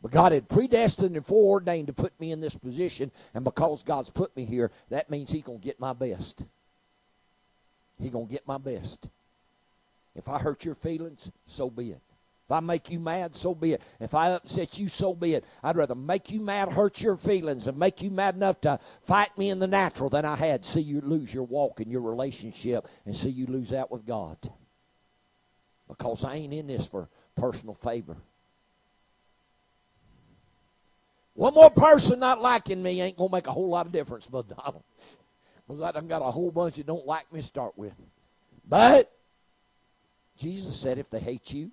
[0.00, 4.10] But God had predestined and foreordained to put me in this position, and because God's
[4.10, 6.42] put me here, that means He's going to get my best.
[8.00, 9.08] He's going to get my best.
[10.16, 12.00] If I hurt your feelings, so be it.
[12.46, 13.82] If I make you mad, so be it.
[14.00, 15.44] If I upset you, so be it.
[15.62, 19.36] I'd rather make you mad, hurt your feelings, and make you mad enough to fight
[19.38, 22.86] me in the natural than I had see you lose your walk and your relationship
[23.06, 24.36] and see you lose out with God.
[25.88, 28.16] Because I ain't in this for personal favor.
[31.32, 34.48] One more person not liking me ain't to make a whole lot of difference, Bud
[34.48, 34.84] Donald.
[35.66, 37.94] Because I done got a whole bunch that don't like me to start with.
[38.68, 39.10] But
[40.36, 41.70] Jesus said if they hate you,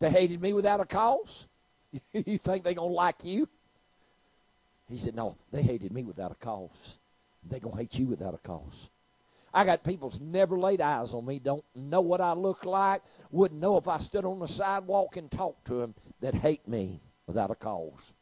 [0.00, 1.46] they hated me without a cause.
[2.12, 3.48] you think they're going to like you?
[4.88, 6.98] He said, No, they hated me without a cause.
[7.48, 8.88] They're going to hate you without a cause.
[9.52, 13.60] I got people's never laid eyes on me, don't know what I look like, wouldn't
[13.60, 17.50] know if I stood on the sidewalk and talked to them that hate me without
[17.50, 18.12] a cause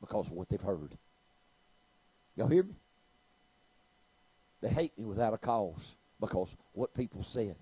[0.00, 0.96] because of what they've heard.
[2.36, 2.74] Y'all hear me?
[4.62, 7.56] They hate me without a cause because what people said.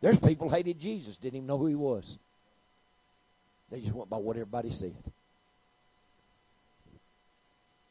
[0.00, 2.18] There's people hated Jesus, didn't even know who he was.
[3.70, 4.94] They just went by what everybody said.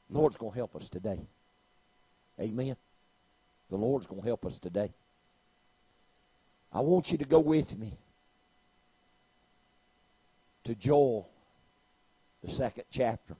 [0.10, 1.20] The Lord's going to help us today.
[2.40, 2.76] Amen.
[3.70, 4.92] The Lord's going to help us today.
[6.74, 7.98] I want you to go with me
[10.64, 11.30] to Joel,
[12.44, 13.36] the second chapter.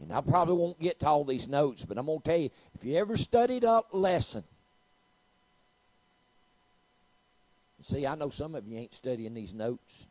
[0.00, 2.50] And I probably won't get to all these notes, but I'm going to tell you
[2.74, 4.44] if you ever studied a lesson,
[7.84, 10.06] see, I know some of you ain't studying these notes.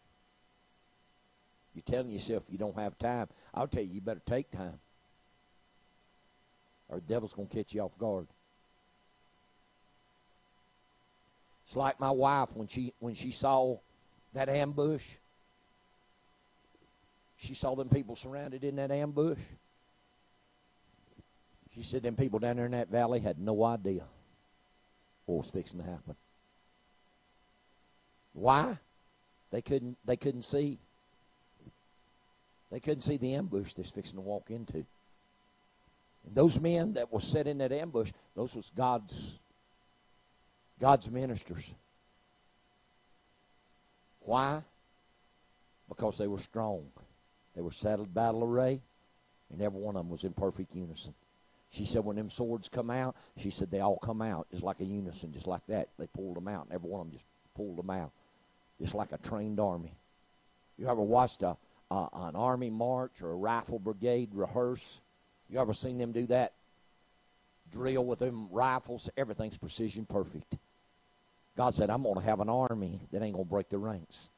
[1.74, 3.28] You're telling yourself you don't have time.
[3.54, 4.80] I'll tell you, you better take time.
[6.88, 8.28] Or the devil's going to catch you off guard.
[11.66, 13.78] It's like my wife when she when she saw
[14.34, 15.04] that ambush.
[17.38, 19.40] She saw them people surrounded in that ambush.
[21.74, 24.04] She said them people down there in that valley had no idea
[25.26, 26.16] what was fixing to happen.
[28.34, 28.78] Why?
[29.52, 30.80] They couldn't they couldn't see.
[32.72, 34.86] They couldn't see the ambush they're fixing to walk into.
[36.26, 39.38] And those men that were set in that ambush, those was God's
[40.80, 41.64] God's ministers.
[44.22, 44.64] Why?
[45.88, 46.86] Because they were strong.
[47.56, 48.82] They were saddled battle array,
[49.52, 51.14] and every one of them was in perfect unison.
[51.70, 54.80] She said when them swords come out, she said they all come out just like
[54.80, 55.90] a unison, just like that.
[55.98, 58.12] They pulled them out, and every one of them just pulled them out,
[58.82, 59.94] just like a trained army.
[60.78, 61.56] You ever watched a,
[61.92, 65.00] a an army march or a rifle brigade rehearse?
[65.50, 66.54] You ever seen them do that?
[67.72, 70.58] Drill with them rifles, everything's precision perfect.
[71.56, 74.30] God said, I'm going to have an army that ain't going to break the ranks.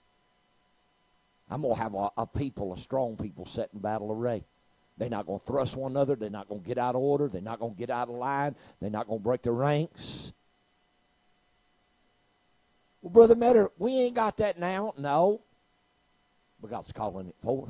[1.49, 4.43] I'm going to have a, a people, a strong people set in battle array.
[4.97, 6.15] They're not going to thrust one another.
[6.15, 7.27] They're not going to get out of order.
[7.27, 8.55] They're not going to get out of line.
[8.81, 10.31] They're not going to break the ranks.
[13.05, 14.95] Well, Brother Metter, we ain't got that now.
[14.97, 15.39] No.
[16.59, 17.69] But God's calling it forth.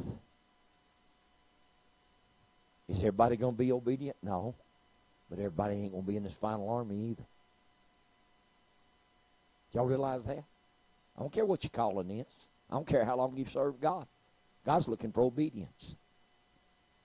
[2.87, 4.15] Is everybody going to be obedient?
[4.23, 4.55] No.
[5.29, 7.25] But everybody ain't going to be in this final army either.
[9.73, 10.45] Y'all realize that?
[11.17, 12.27] I don't care what you're calling this.
[12.71, 14.07] I don't care how long you've served God.
[14.65, 15.97] God's looking for obedience.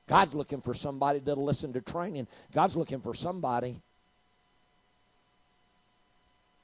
[0.07, 2.29] God's looking for somebody that'll listen to training.
[2.55, 3.81] God's looking for somebody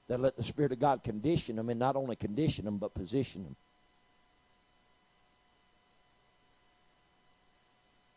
[0.09, 3.43] that let the Spirit of God condition them, and not only condition them, but position
[3.45, 3.57] them.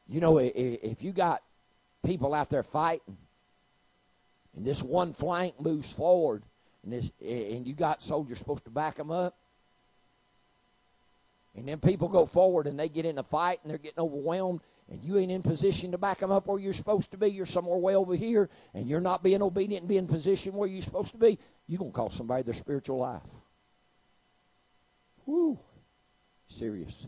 [0.08, 1.42] You know, if you got
[2.06, 3.18] people out there fighting,
[4.56, 6.42] and this one flank moves forward,
[6.84, 9.36] and this, and you got soldiers supposed to back them up,
[11.56, 14.62] and then people go forward and they get in a fight and they're getting overwhelmed,
[14.90, 17.46] and you ain't in position to back them up where you're supposed to be, you're
[17.46, 20.82] somewhere way over here, and you're not being obedient and being in position where you're
[20.82, 21.38] supposed to be,
[21.70, 23.22] you're going to cost somebody their spiritual life.
[25.28, 25.60] Whoo.
[26.48, 27.08] Serious.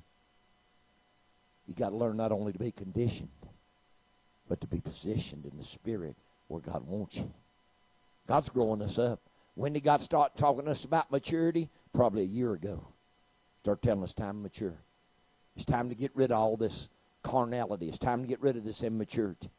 [1.66, 3.30] You got to learn not only to be conditioned,
[4.48, 6.16] but to be positioned in the spirit
[6.48, 7.34] where God wants you.
[8.28, 9.20] God's growing us up.
[9.56, 11.68] When did God start talking to us about maturity?
[11.92, 12.86] Probably a year ago.
[13.64, 14.76] Start telling us time to mature.
[15.56, 16.88] It's time to get rid of all this
[17.24, 17.88] carnality.
[17.88, 19.50] It's time to get rid of this immaturity.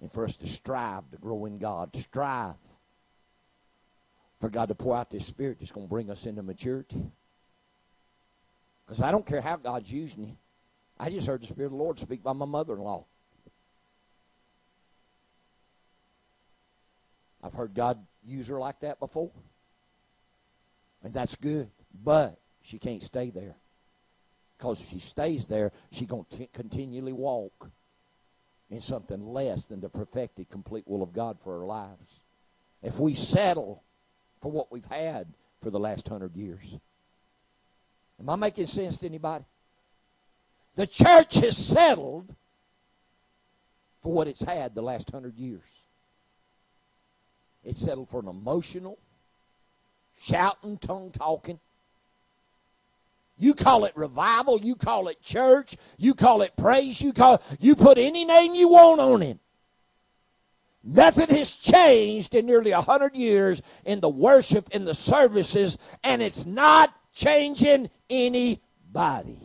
[0.00, 1.94] And for us to strive to grow in God.
[1.96, 2.54] Strive
[4.44, 7.02] for God to pour out this Spirit that's going to bring us into maturity.
[8.84, 10.36] Because I don't care how God's using you.
[11.00, 13.06] I just heard the Spirit of the Lord speak by my mother in law.
[17.42, 19.30] I've heard God use her like that before.
[21.02, 21.70] And that's good.
[22.04, 23.54] But she can't stay there.
[24.58, 27.70] Because if she stays there, she's going to continually walk
[28.68, 32.20] in something less than the perfected, complete will of God for our lives.
[32.82, 33.82] If we settle
[34.44, 35.26] for what we've had
[35.62, 36.76] for the last hundred years.
[38.20, 39.46] Am I making sense to anybody?
[40.76, 42.28] The church has settled
[44.02, 45.62] for what it's had the last hundred years.
[47.64, 48.98] It's settled for an emotional,
[50.20, 51.58] shouting, tongue talking,
[53.38, 57.74] you call it revival, you call it church, you call it praise, you call you
[57.74, 59.38] put any name you want on it.
[60.84, 66.20] Nothing has changed in nearly a hundred years in the worship, in the services, and
[66.20, 69.40] it's not changing anybody.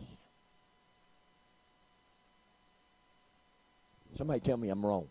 [4.18, 5.08] Somebody tell me I'm wrong.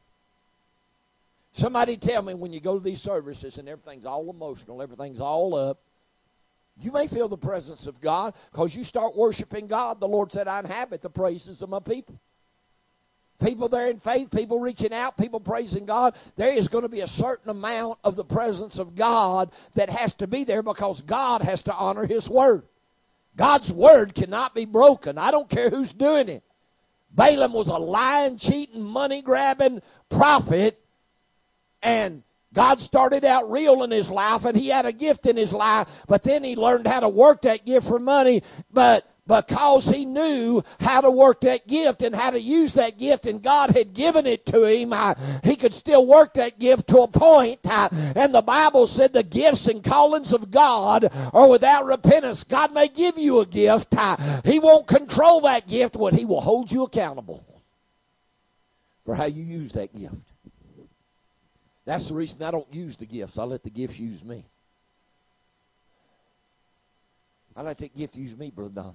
[1.55, 5.55] Somebody tell me when you go to these services and everything's all emotional, everything's all
[5.55, 5.81] up,
[6.81, 9.99] you may feel the presence of God because you start worshiping God.
[9.99, 12.21] The Lord said, I inhabit the praises of my people.
[13.43, 16.15] People there in faith, people reaching out, people praising God.
[16.37, 20.15] There is going to be a certain amount of the presence of God that has
[20.15, 22.65] to be there because God has to honor His Word.
[23.37, 25.19] God's Word cannot be broken.
[25.19, 26.43] I don't care who's doing it.
[27.13, 30.79] Balaam was a lying, cheating, money grabbing prophet,
[31.83, 32.23] and
[32.53, 35.87] God started out real in his life and he had a gift in his life,
[36.07, 38.43] but then he learned how to work that gift for money.
[38.73, 43.27] But because he knew how to work that gift and how to use that gift,
[43.27, 45.15] and God had given it to him, uh,
[45.45, 47.61] he could still work that gift to a point.
[47.65, 52.43] Uh, and the Bible said the gifts and callings of God are without repentance.
[52.43, 56.41] God may give you a gift, uh, he won't control that gift, but he will
[56.41, 57.45] hold you accountable
[59.05, 60.15] for how you use that gift.
[61.85, 63.39] That's the reason I don't use the gifts.
[63.39, 64.45] I let the gifts use me.
[67.57, 68.95] I let that gift use me, Brother Don.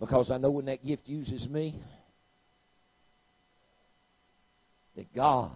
[0.00, 1.78] Because I know when that gift uses me,
[4.96, 5.52] that God,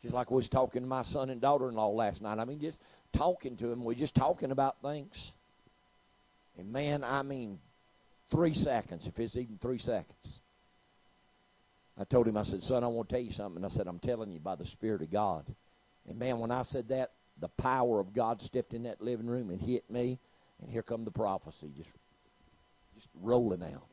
[0.00, 2.44] just like I was talking to my son and daughter in law last night, I
[2.44, 2.80] mean, just
[3.12, 3.84] talking to him.
[3.84, 5.32] we're just talking about things.
[6.56, 7.58] And man, I mean,
[8.30, 10.40] three seconds, if it's even three seconds.
[11.98, 13.64] I told him, I said, son, I want to tell you something.
[13.64, 15.44] I said, I'm telling you by the Spirit of God.
[16.08, 19.50] And man, when I said that, the power of God stepped in that living room
[19.50, 20.18] and hit me,
[20.62, 21.90] and here come the prophecy, just
[23.22, 23.86] rolling out.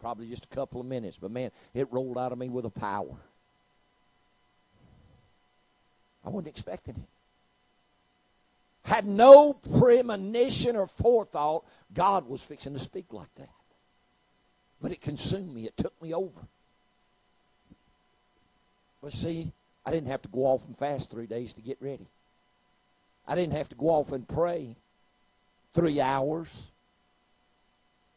[0.00, 2.70] Probably just a couple of minutes, but man, it rolled out of me with a
[2.70, 3.16] power.
[6.24, 7.08] I wasn't expecting it.
[8.82, 13.50] Had no premonition or forethought God was fixing to speak like that.
[14.80, 15.66] But it consumed me.
[15.66, 16.40] It took me over.
[19.02, 19.52] But see,
[19.84, 22.06] I didn't have to go off and fast three days to get ready.
[23.26, 24.76] I didn't have to go off and pray
[25.72, 26.48] three hours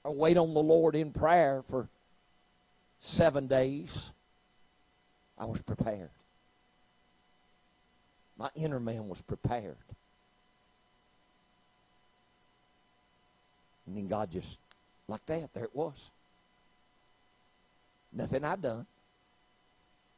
[0.04, 1.88] or wait on the Lord in prayer for
[3.00, 4.12] seven days.
[5.38, 6.10] I was prepared.
[8.38, 9.76] My inner man was prepared.
[13.86, 14.58] And then God just,
[15.08, 16.10] like that, there it was.
[18.12, 18.86] Nothing I'd done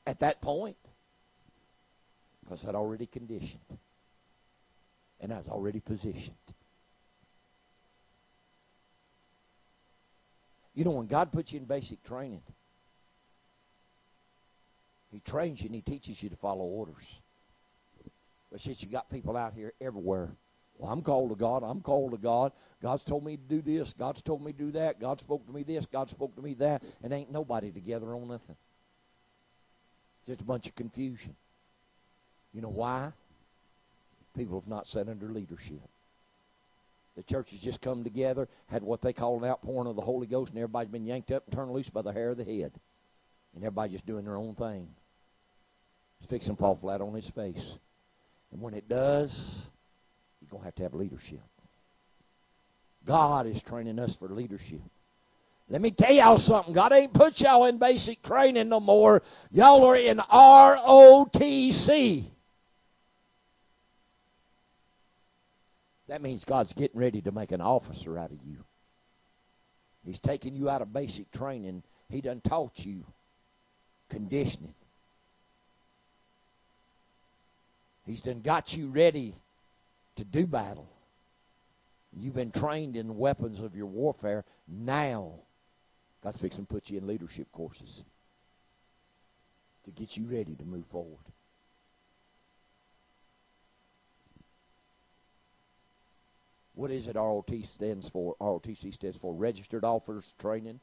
[0.06, 0.78] at that point
[2.44, 3.60] because I'd already conditioned
[5.20, 6.36] and I was already positioned.
[10.76, 12.42] You know, when God puts you in basic training,
[15.12, 17.06] He trains you and He teaches you to follow orders.
[18.52, 20.30] But since you got people out here everywhere,
[20.78, 21.64] well, I'm called to God.
[21.64, 22.52] I'm called to God.
[22.82, 23.94] God's told me to do this.
[23.94, 25.00] God's told me to do that.
[25.00, 25.86] God spoke to me this.
[25.86, 26.84] God spoke to me that.
[27.02, 28.58] And ain't nobody together on nothing.
[30.28, 31.36] Just a bunch of confusion.
[32.54, 33.14] You know why?
[34.36, 35.80] People have not sat under leadership.
[37.16, 40.28] The church has just come together, had what they call an outpouring of the Holy
[40.28, 42.74] Ghost, and everybody's been yanked up and turned loose by the hair of the head.
[43.56, 44.88] And everybody just doing their own thing.
[46.20, 47.78] It's fixing to fall flat on his face.
[48.52, 49.62] And when it does,
[50.42, 51.40] you're going to have to have leadership.
[53.06, 54.82] God is training us for leadership.
[55.70, 56.74] Let me tell y'all something.
[56.74, 59.24] God ain't put y'all in basic training no more.
[59.52, 60.66] Y'all are in ROTC.
[66.08, 68.58] That means God's getting ready to make an officer out of you.
[70.06, 71.84] He's taking you out of basic training.
[72.10, 73.04] He done taught you
[74.10, 74.76] conditioning.
[78.06, 79.34] He's done got you ready
[80.18, 80.88] to do battle.
[82.16, 84.46] You've been trained in the weapons of your warfare.
[84.68, 85.32] Now
[86.24, 88.04] God's fixing to put you in leadership courses
[89.86, 91.20] to get you ready to move forward.
[96.76, 98.36] What is it ROT stands for?
[98.42, 100.82] ROTC stands for Registered Officers Training.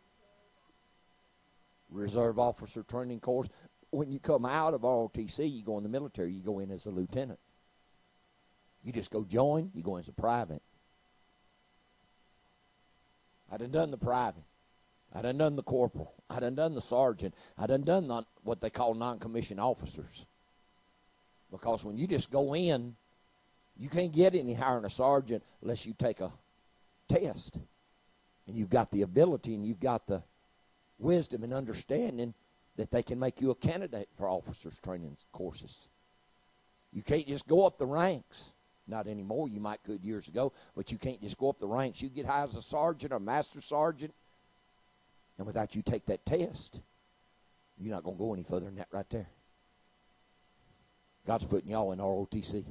[1.90, 3.49] Reserve Officer Training Course.
[3.90, 6.86] When you come out of ROTC, you go in the military, you go in as
[6.86, 7.38] a lieutenant.
[8.82, 10.62] You just go join, you go in as a private.
[13.51, 14.45] I done done the private.
[15.14, 16.14] I done done the corporal.
[16.30, 17.34] I done done the sergeant.
[17.59, 20.24] I done done the, what they call non-commissioned officers.
[21.51, 22.97] Because when you just go in,
[23.83, 26.30] you can't get any higher than a sergeant unless you take a
[27.09, 27.59] test.
[28.47, 30.22] And you've got the ability and you've got the
[31.01, 32.33] wisdom and understanding
[32.76, 35.89] that they can make you a candidate for officers training courses.
[36.93, 38.45] You can't just go up the ranks.
[38.87, 39.49] Not anymore.
[39.49, 42.01] You might could years ago, but you can't just go up the ranks.
[42.01, 44.14] You get high as a sergeant or master sergeant,
[45.39, 46.80] and without you take that test,
[47.78, 49.28] you're not going to go any further than that right there.
[51.26, 52.64] God's putting y'all in ROTC.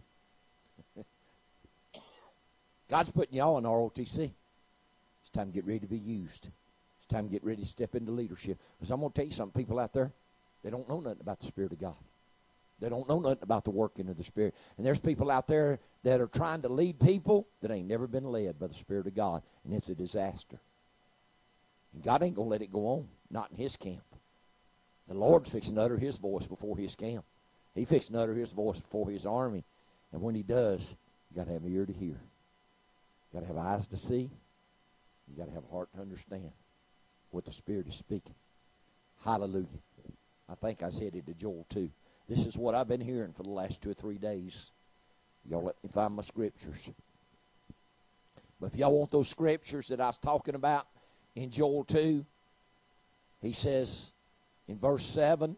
[2.92, 4.20] God's putting y'all in ROTC.
[4.20, 6.50] It's time to get ready to be used.
[7.00, 8.58] It's time to get ready to step into leadership.
[8.78, 10.12] Because I'm going to tell you something, people out there,
[10.62, 11.96] they don't know nothing about the Spirit of God.
[12.82, 14.56] They don't know nothing about the working of the Spirit.
[14.76, 18.26] And there's people out there that are trying to lead people that ain't never been
[18.26, 19.42] led by the Spirit of God.
[19.64, 20.58] And it's a disaster.
[21.94, 23.08] And God ain't going to let it go on.
[23.30, 24.04] Not in His camp.
[25.08, 27.24] The Lord's fixing to utter His voice before His camp.
[27.74, 29.64] He fixing to utter His voice before His army.
[30.12, 32.18] And when He does, you got to have an ear to hear.
[33.32, 34.30] You got to have eyes to see.
[35.28, 36.52] You've got to have a heart to understand
[37.32, 38.36] what the Spirit is speaking.
[39.24, 39.68] Hallelujah.
[40.50, 41.90] I think I said it to Joel 2.
[42.28, 44.72] This is what I've been hearing for the last two or three days.
[45.50, 46.90] Y'all let me find my scriptures.
[48.60, 50.88] But if y'all want those scriptures that I was talking about
[51.36, 52.26] in Joel 2,
[53.42, 54.12] he says
[54.68, 55.56] in verse 7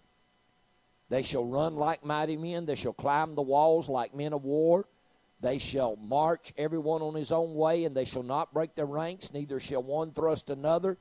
[1.10, 4.86] They shall run like mighty men, they shall climb the walls like men of war.
[5.44, 8.86] They shall march every one on his own way, and they shall not break their
[8.86, 10.98] ranks, neither shall one thrust another.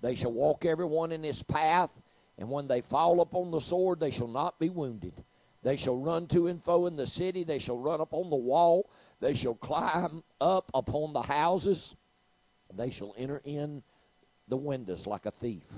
[0.00, 1.92] They shall walk every one in his path,
[2.36, 5.12] and when they fall upon the sword, they shall not be wounded.
[5.62, 8.90] They shall run to and fro in the city, they shall run upon the wall,
[9.20, 11.94] they shall climb up upon the houses,
[12.74, 13.84] they shall enter in
[14.48, 15.68] the windows like a thief.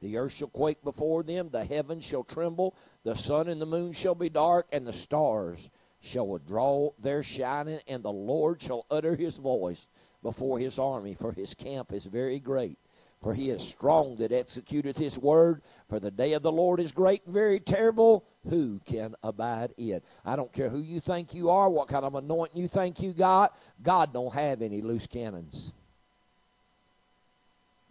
[0.00, 2.74] The earth shall quake before them, the heavens shall tremble,
[3.04, 5.68] the sun and the moon shall be dark, and the stars
[6.06, 9.86] shall withdraw their shining, and the Lord shall utter his voice
[10.22, 12.78] before his army, for his camp is very great.
[13.22, 15.62] For he is strong that executeth his word.
[15.88, 18.24] For the day of the Lord is great and very terrible.
[18.48, 20.04] Who can abide it?
[20.24, 23.12] I don't care who you think you are, what kind of anointing you think you
[23.12, 23.56] got.
[23.82, 25.72] God don't have any loose cannons.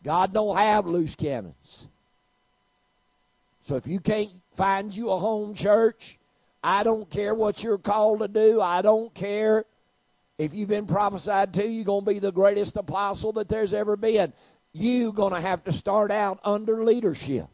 [0.04, 1.88] God don't have loose cannons.
[3.64, 6.20] So if you can't find you a home church,
[6.66, 8.60] I don't care what you're called to do.
[8.60, 9.66] I don't care
[10.40, 13.96] if you've been prophesied to, you're going to be the greatest apostle that there's ever
[13.96, 14.34] been.
[14.74, 17.46] You're going to have to start out under leadership.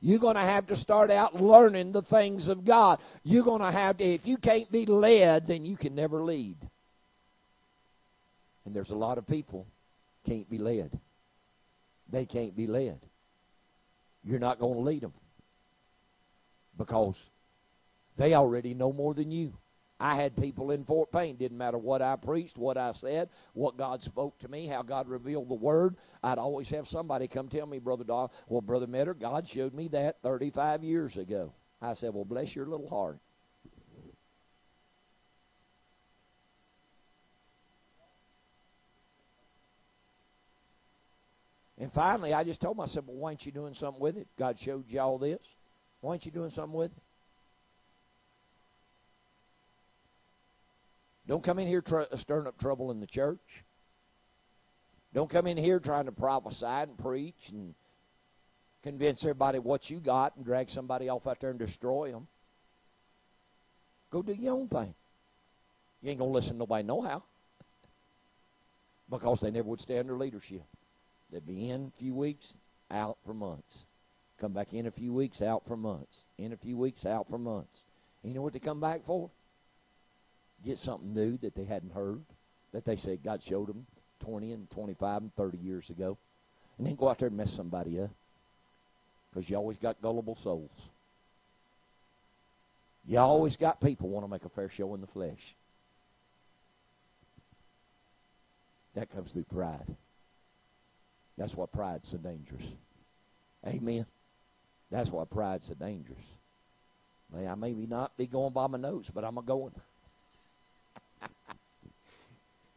[0.00, 2.98] You're going to have to start out learning the things of God.
[3.22, 6.56] You're going to have to, if you can't be led, then you can never lead.
[8.66, 9.64] And there's a lot of people
[10.26, 10.98] can't be led.
[12.10, 12.98] They can't be led.
[14.24, 15.12] You're not going to lead them
[16.76, 17.16] because
[18.20, 19.54] they already know more than you.
[19.98, 23.78] I had people in Fort Payne, didn't matter what I preached, what I said, what
[23.78, 25.96] God spoke to me, how God revealed the Word.
[26.22, 29.88] I'd always have somebody come tell me, Brother Don, well, Brother Metter, God showed me
[29.88, 31.54] that 35 years ago.
[31.80, 33.18] I said, well, bless your little heart.
[41.78, 44.28] And finally, I just told myself, well, why aren't you doing something with it?
[44.38, 45.40] God showed you all this.
[46.02, 47.02] Why aren't you doing something with it?
[51.30, 53.62] Don't come in here tr- uh, stirring up trouble in the church.
[55.14, 57.72] Don't come in here trying to prophesy and preach and
[58.82, 62.26] convince everybody what you got and drag somebody off out there and destroy them.
[64.10, 64.92] Go do your own thing.
[66.02, 67.22] You ain't going to listen to nobody no how.
[69.08, 70.64] because they never would stay under leadership.
[71.30, 72.54] They'd be in a few weeks,
[72.90, 73.84] out for months.
[74.40, 76.24] Come back in a few weeks, out for months.
[76.38, 77.82] In a few weeks, out for months.
[78.24, 79.30] And you know what they come back for?
[80.64, 82.22] Get something new that they hadn't heard,
[82.72, 83.86] that they said God showed them
[84.20, 86.18] 20 and 25 and 30 years ago.
[86.78, 88.10] And then go out there and mess somebody up.
[89.32, 90.70] Because you always got gullible souls.
[93.06, 95.54] You always got people want to make a fair show in the flesh.
[98.94, 99.96] That comes through pride.
[101.38, 102.66] That's why pride's so dangerous.
[103.66, 104.04] Amen.
[104.90, 106.18] That's why pride's so dangerous.
[107.32, 109.72] May I may not be going by my nose, but I'm a going.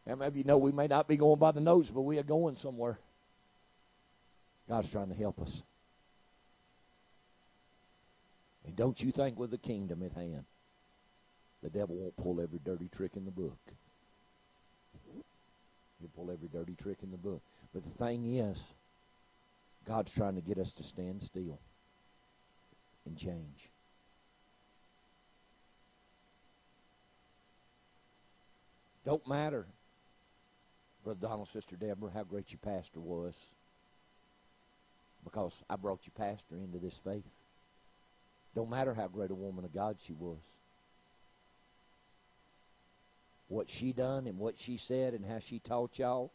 [0.06, 2.24] And maybe you know we may not be going by the nose, but we are
[2.24, 2.98] going somewhere.
[4.68, 5.62] God's trying to help us.
[8.66, 10.44] And don't you think with the kingdom at hand,
[11.62, 13.58] the devil won't pull every dirty trick in the book.
[16.00, 17.40] He'll pull every dirty trick in the book.
[17.72, 18.58] But the thing is,
[19.86, 21.58] God's trying to get us to stand still
[23.06, 23.68] and change.
[29.04, 29.66] Don't matter,
[31.04, 33.34] Brother Donald, Sister Deborah, how great your pastor was.
[35.22, 37.24] Because I brought your pastor into this faith.
[38.54, 40.38] Don't matter how great a woman of God she was.
[43.48, 46.30] What she done and what she said and how she taught y'all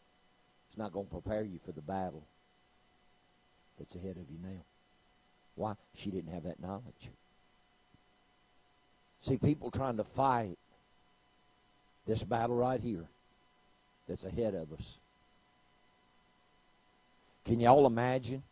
[0.70, 2.22] is not going to prepare you for the battle
[3.78, 4.62] that's ahead of you now.
[5.56, 5.74] Why?
[5.94, 7.10] She didn't have that knowledge.
[9.22, 10.56] See, people trying to fight
[12.06, 13.06] this battle right here
[14.10, 14.96] that's ahead of us.
[17.44, 18.42] Can y'all imagine?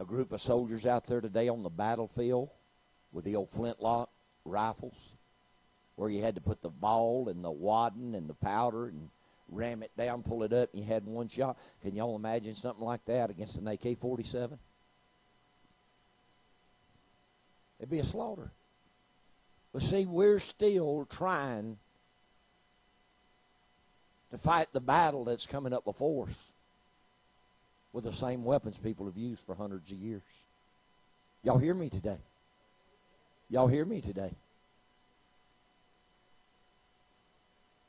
[0.00, 2.50] A group of soldiers out there today on the battlefield
[3.12, 4.10] with the old flintlock
[4.44, 5.12] rifles
[5.94, 9.08] where you had to put the ball and the wadding and the powder and
[9.48, 11.56] ram it down, pull it up, and you had one shot.
[11.82, 14.58] Can y'all imagine something like that against an AK 47?
[17.78, 18.50] It'd be a slaughter.
[19.72, 21.78] But see, we're still trying
[24.30, 26.34] to fight the battle that's coming up before us
[27.92, 30.22] with the same weapons people have used for hundreds of years.
[31.42, 32.18] Y'all hear me today?
[33.50, 34.30] Y'all hear me today?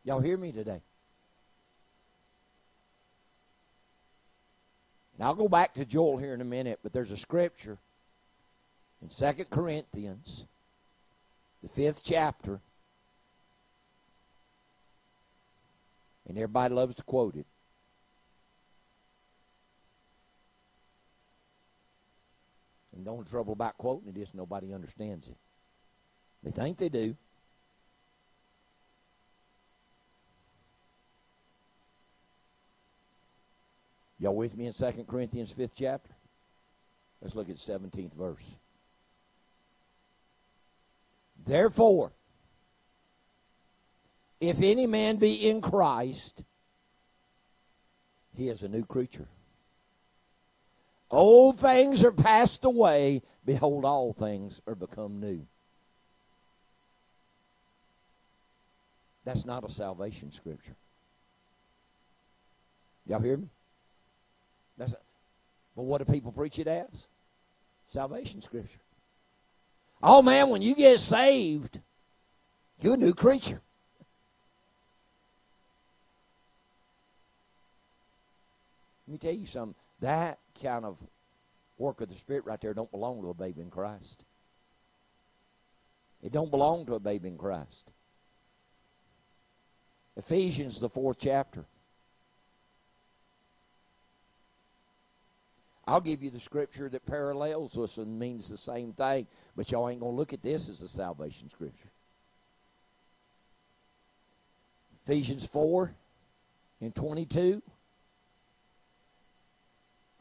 [0.04, 0.82] Y'all hear me today?
[5.18, 7.78] Now I'll go back to Joel here in a minute, but there's a scripture
[9.02, 10.46] in Second Corinthians,
[11.64, 12.60] the fifth chapter,
[16.28, 17.46] and everybody loves to quote it.
[22.96, 25.36] And the only trouble about quoting it is nobody understands it.
[26.44, 27.16] They think they do.
[34.20, 36.10] Y'all with me in 2 Corinthians 5th chapter?
[37.22, 38.44] Let's look at 17th verse.
[41.46, 42.12] Therefore,
[44.40, 46.44] if any man be in Christ,
[48.36, 49.28] he is a new creature.
[51.12, 53.22] Old things are passed away.
[53.46, 55.46] Behold, all things are become new.
[59.26, 60.76] That's not a salvation scripture.
[63.06, 63.48] Y'all hear me?
[64.78, 64.98] That's a,
[65.76, 67.08] but what do people preach it as?
[67.90, 68.83] Salvation scripture.
[70.06, 71.80] Oh man, when you get saved,
[72.82, 73.62] you're a new creature.
[79.08, 79.76] Let me tell you something.
[80.02, 80.98] That kind of
[81.78, 84.26] work of the Spirit right there don't belong to a baby in Christ.
[86.22, 87.92] It don't belong to a baby in Christ.
[90.18, 91.64] Ephesians, the fourth chapter.
[95.86, 99.90] I'll give you the scripture that parallels this and means the same thing, but y'all
[99.90, 101.90] ain't going to look at this as a salvation scripture.
[105.06, 105.94] Ephesians 4
[106.80, 107.62] and 22.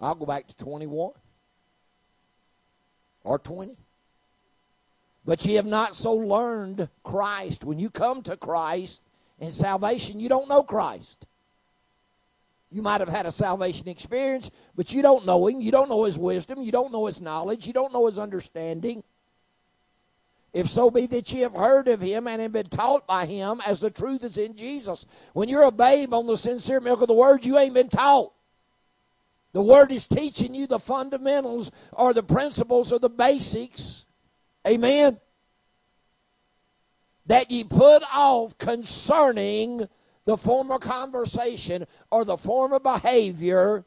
[0.01, 1.13] I'll go back to 21
[3.23, 3.77] or 20.
[5.25, 7.63] But ye have not so learned Christ.
[7.63, 9.01] When you come to Christ
[9.39, 11.27] in salvation, you don't know Christ.
[12.73, 15.61] You might have had a salvation experience, but you don't know him.
[15.61, 16.63] You don't know his wisdom.
[16.63, 17.67] You don't know his knowledge.
[17.67, 19.05] You don't know his understanding.
[20.55, 23.61] If so be that ye have heard of him and have been taught by him
[23.67, 25.07] as the truth is in Jesus.
[25.35, 28.33] When you're a babe on the sincere milk of the word, you ain't been taught.
[29.53, 34.07] The word is teaching you the fundamentals or the principles or the basics.
[34.67, 35.21] Amen.
[37.27, 39.89] That ye put off concerning
[40.25, 43.85] the former conversation or the former behavior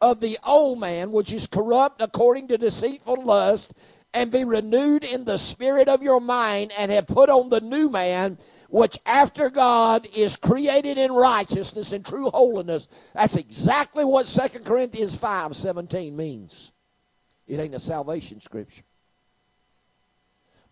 [0.00, 3.72] of the old man, which is corrupt according to deceitful lust,
[4.14, 7.88] and be renewed in the spirit of your mind, and have put on the new
[7.88, 8.38] man,
[8.68, 12.88] which after God is created in righteousness and true holiness.
[13.14, 16.72] That's exactly what 2 Corinthians 5 17 means.
[17.46, 18.84] It ain't a salvation scripture.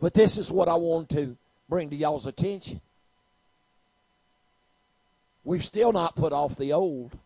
[0.01, 1.37] But this is what I want to
[1.69, 2.81] bring to y'all's attention.
[5.49, 7.17] We've still not put off the old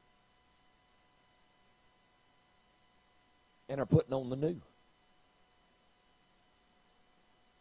[3.68, 4.60] and are putting on the new.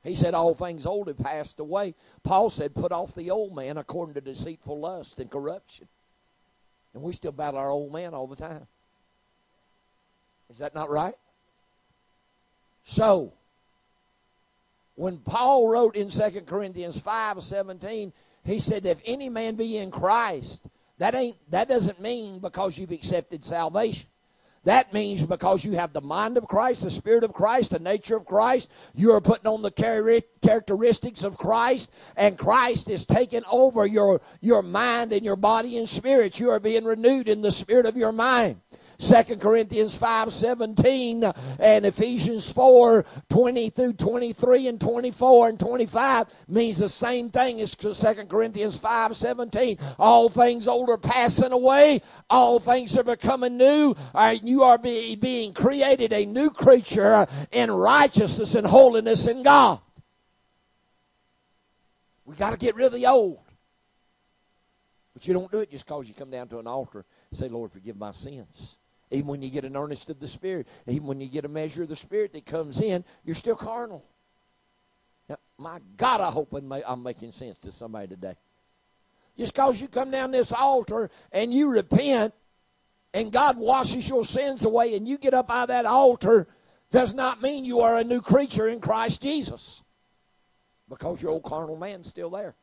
[0.03, 1.95] He said, All things old have passed away.
[2.21, 5.87] Paul said, Put off the old man according to deceitful lust and corruption.
[6.93, 8.67] And we still battle our old man all the time.
[10.51, 11.15] Is that not right?
[12.83, 13.33] So,
[14.93, 18.13] when Paul wrote in 2 Corinthians 5 17,
[18.43, 20.63] he said, if any man be in Christ,
[20.97, 24.07] that ain't that doesn't mean because you've accepted salvation.
[24.63, 28.15] That means because you have the mind of Christ, the Spirit of Christ, the nature
[28.15, 33.87] of Christ, you are putting on the characteristics of Christ, and Christ is taking over
[33.87, 36.39] your, your mind and your body and spirit.
[36.39, 38.61] You are being renewed in the spirit of your mind.
[39.01, 41.23] 2 Corinthians 5 17
[41.59, 47.75] and Ephesians 4 20 through 23 and 24 and 25 means the same thing as
[47.75, 47.93] 2
[48.29, 49.79] Corinthians 5 17.
[49.97, 53.95] All things old are passing away, all things are becoming new.
[54.43, 59.79] You are being created a new creature in righteousness and holiness in God.
[62.25, 63.39] We got to get rid of the old.
[65.13, 67.47] But you don't do it just because you come down to an altar and say,
[67.49, 68.77] Lord, forgive my sins.
[69.11, 71.83] Even when you get an earnest of the Spirit, even when you get a measure
[71.83, 74.03] of the Spirit that comes in, you're still carnal.
[75.27, 78.35] Now, my God, I hope I'm making sense to somebody today.
[79.37, 82.33] Just because you come down this altar and you repent
[83.13, 86.47] and God washes your sins away and you get up out of that altar
[86.91, 89.81] does not mean you are a new creature in Christ Jesus
[90.89, 92.55] because your old carnal man's still there.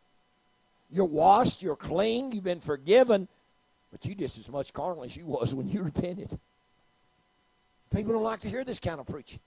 [0.90, 3.28] You're washed, you're clean, you've been forgiven,
[3.90, 6.38] but you just as much carnal as you was when you repented.
[7.94, 9.40] People don't like to hear this kind of preaching.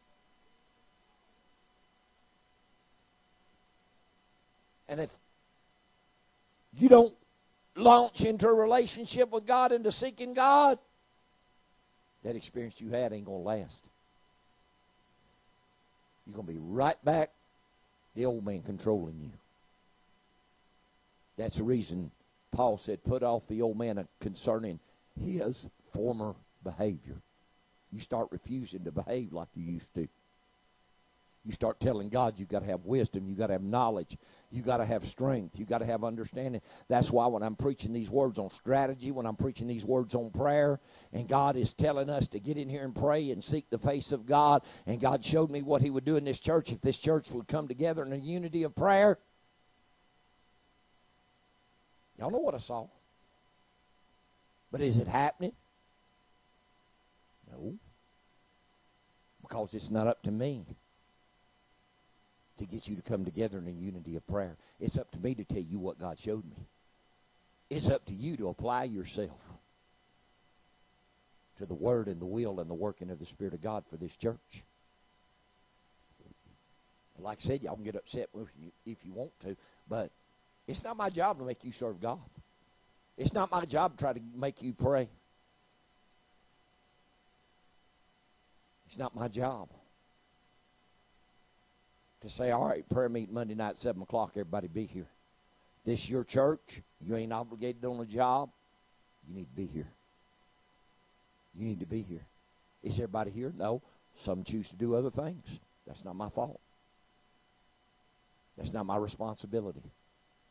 [4.89, 5.09] And if
[6.77, 7.13] you don't
[7.75, 10.79] launch into a relationship with God, into seeking God,
[12.23, 13.85] that experience you had ain't going to last.
[16.25, 17.31] You're going to be right back
[18.15, 19.31] the old man controlling you.
[21.37, 22.11] That's the reason
[22.51, 24.79] Paul said, put off the old man concerning
[25.23, 27.21] his former behavior.
[27.91, 30.07] You start refusing to behave like you used to.
[31.43, 34.15] You start telling God you've got to have wisdom, you've got to have knowledge,
[34.51, 36.61] you've got to have strength, you've got to have understanding.
[36.87, 40.29] That's why when I'm preaching these words on strategy, when I'm preaching these words on
[40.29, 40.79] prayer,
[41.13, 44.11] and God is telling us to get in here and pray and seek the face
[44.11, 46.99] of God, and God showed me what He would do in this church if this
[46.99, 49.17] church would come together in a unity of prayer.
[52.21, 52.85] Y'all know what I saw.
[54.71, 55.11] But is it mm-hmm.
[55.11, 55.53] happening?
[57.51, 57.73] No.
[59.41, 60.63] Because it's not up to me
[62.59, 64.55] to get you to come together in a unity of prayer.
[64.79, 66.67] It's up to me to tell you what God showed me.
[67.71, 69.39] It's up to you to apply yourself
[71.57, 73.97] to the word and the will and the working of the Spirit of God for
[73.97, 74.63] this church.
[77.17, 79.55] Like I said, y'all can get upset if you, if you want to,
[79.89, 80.11] but
[80.71, 82.19] it's not my job to make you serve God.
[83.17, 85.09] It's not my job to try to make you pray.
[88.87, 89.67] It's not my job
[92.21, 95.07] to say, all right, prayer meet Monday night, 7 o'clock, everybody be here.
[95.85, 96.81] This your church.
[97.05, 98.49] You ain't obligated on a job.
[99.27, 99.87] You need to be here.
[101.57, 102.21] You need to be here.
[102.83, 103.51] Is everybody here?
[103.57, 103.81] No.
[104.19, 105.43] Some choose to do other things.
[105.87, 106.59] That's not my fault.
[108.57, 109.81] That's not my responsibility.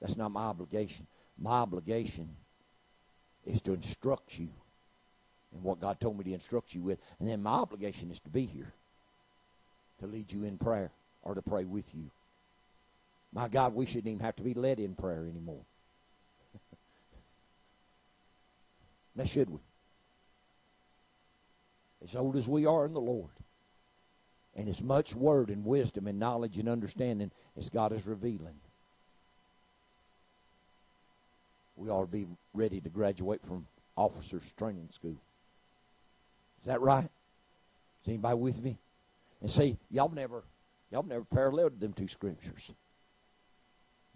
[0.00, 1.06] That's not my obligation.
[1.38, 2.28] My obligation
[3.46, 4.48] is to instruct you
[5.54, 6.98] in what God told me to instruct you with.
[7.18, 8.72] And then my obligation is to be here
[10.00, 10.90] to lead you in prayer
[11.22, 12.10] or to pray with you.
[13.32, 15.62] My God, we shouldn't even have to be led in prayer anymore.
[19.16, 19.58] now, should we?
[22.02, 23.30] As old as we are in the Lord,
[24.56, 28.56] and as much word and wisdom and knowledge and understanding as God is revealing,
[31.80, 33.66] we ought to be ready to graduate from
[33.96, 35.16] officers training school.
[36.60, 37.08] Is that right?
[38.02, 38.76] Is anybody with me?
[39.40, 40.44] And see, y'all never
[40.92, 42.70] y'all never paralleled them two scriptures.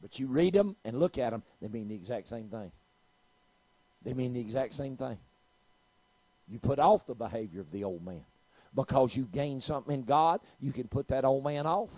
[0.03, 2.71] But you read them and look at them, they mean the exact same thing.
[4.05, 5.17] They mean the exact same thing.
[6.47, 8.25] You put off the behavior of the old man.
[8.75, 11.89] Because you gain something in God, you can put that old man off.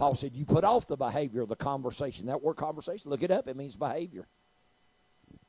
[0.00, 2.24] Paul said, You put off the behavior of the conversation.
[2.24, 4.26] That word conversation, look it up, it means behavior.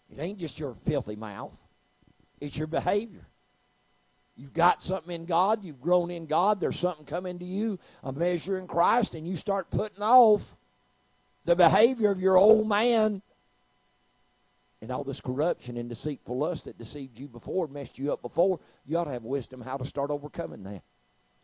[0.09, 1.57] It ain't just your filthy mouth,
[2.41, 3.25] it's your behavior.
[4.35, 8.11] You've got something in God, you've grown in God, there's something coming to you, a
[8.11, 10.53] measure in Christ, and you start putting off
[11.45, 13.21] the behavior of your old man
[14.81, 18.59] and all this corruption and deceitful lust that deceived you before, messed you up before.
[18.85, 20.83] You ought to have wisdom how to start overcoming that.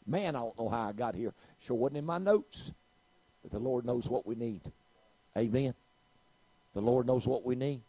[0.06, 1.34] Man, I don't know how I got here.
[1.60, 2.72] Sure wasn't in my notes.
[3.50, 4.60] But the Lord knows what we need.
[5.38, 5.74] Amen.
[6.74, 7.82] The Lord knows what we need.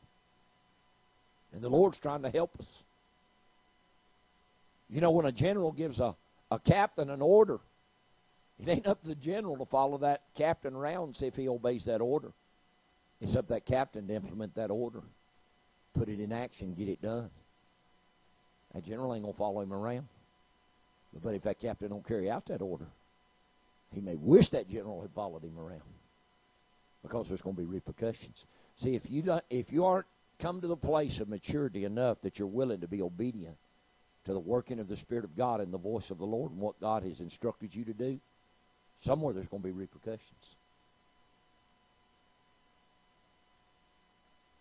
[1.52, 2.82] And the Lord's trying to help us.
[4.88, 6.14] You know, when a general gives a,
[6.50, 7.58] a captain an order,
[8.60, 11.48] it ain't up to the general to follow that captain around and see if he
[11.48, 12.30] obeys that order.
[13.20, 15.02] It's up to that captain to implement that order,
[15.94, 17.30] put it in action, get it done.
[18.74, 20.06] That general ain't going to follow him around.
[21.22, 22.86] But if that captain don't carry out that order,
[23.94, 25.82] he may wish that general had followed him around
[27.02, 28.44] because there's going to be repercussions.
[28.76, 30.06] See, if you don't, if you aren't
[30.38, 33.56] come to the place of maturity enough that you're willing to be obedient
[34.24, 36.60] to the working of the Spirit of God and the voice of the Lord and
[36.60, 38.20] what God has instructed you to do,
[39.00, 40.56] somewhere there's going to be repercussions.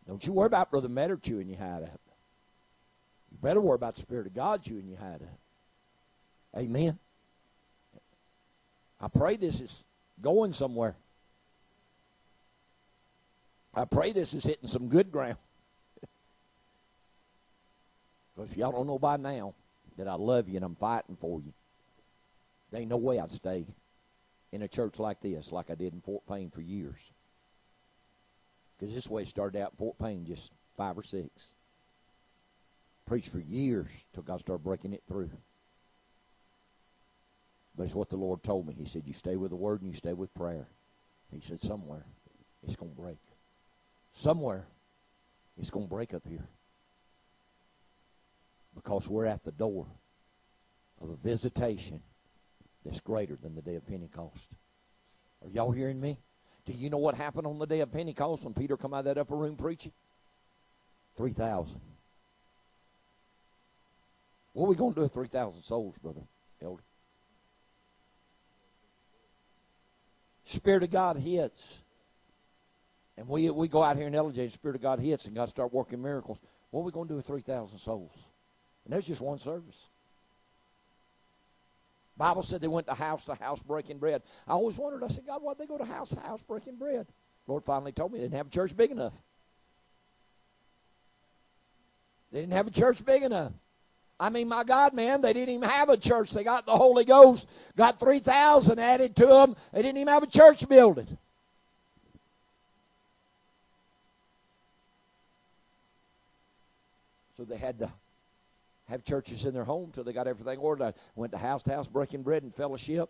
[0.08, 2.00] Don't you worry about Brother Metter chewing your hide up.
[3.32, 5.40] You better worry about the Spirit of God chewing your hide up.
[6.58, 6.98] Amen.
[9.00, 9.84] I pray this is
[10.22, 10.96] going somewhere.
[13.74, 15.38] I pray this is hitting some good ground.
[18.36, 19.56] Because y'all don't know by now
[19.98, 21.52] that I love you and I'm fighting for you.
[22.70, 23.66] There ain't no way I'd stay
[24.52, 27.00] in a church like this, like I did in Fort Payne for years.
[28.78, 31.30] Because this way it started out in Fort Payne, just five or six.
[33.08, 35.32] Preached for years till God started breaking it through.
[37.78, 38.74] But it's what the Lord told me.
[38.74, 40.68] He said, You stay with the Word and you stay with prayer.
[41.32, 42.04] He said, Somewhere
[42.66, 43.20] it's going to break.
[44.14, 44.66] Somewhere
[45.60, 46.48] it's going to break up here.
[48.76, 49.86] Because we're at the door
[51.02, 52.02] of a visitation
[52.84, 54.50] that's greater than the day of Pentecost.
[55.44, 56.18] Are y'all hearing me?
[56.66, 59.06] Do you know what happened on the day of Pentecost when Peter come out of
[59.06, 59.94] that upper room preaching?
[61.16, 61.80] 3,000.
[64.54, 66.22] What are we going to do with 3,000 souls, brother,
[66.62, 66.82] elder?
[70.48, 71.60] Spirit of God hits.
[73.18, 75.74] And we, we go out here in Ellijay, Spirit of God hits, and God start
[75.74, 76.38] working miracles.
[76.72, 78.12] What are we going to do with 3,000 souls?
[78.86, 79.76] And there's just one service.
[82.16, 84.24] Bible said they went to house to house breaking bread.
[84.48, 87.06] I always wondered, I said, God, why'd they go to house to house breaking bread?
[87.46, 89.14] Lord finally told me they didn't have a church big enough.
[92.32, 93.54] They didn't have a church big enough.
[94.20, 96.32] I mean, my God, man, they didn't even have a church.
[96.32, 99.56] They got the Holy Ghost, got 3,000 added to them.
[99.72, 101.18] They didn't even have a church building.
[107.38, 107.92] So they had to
[108.90, 110.98] have churches in their home till they got everything organized.
[111.16, 113.10] Went to house to house, breaking bread and fellowship.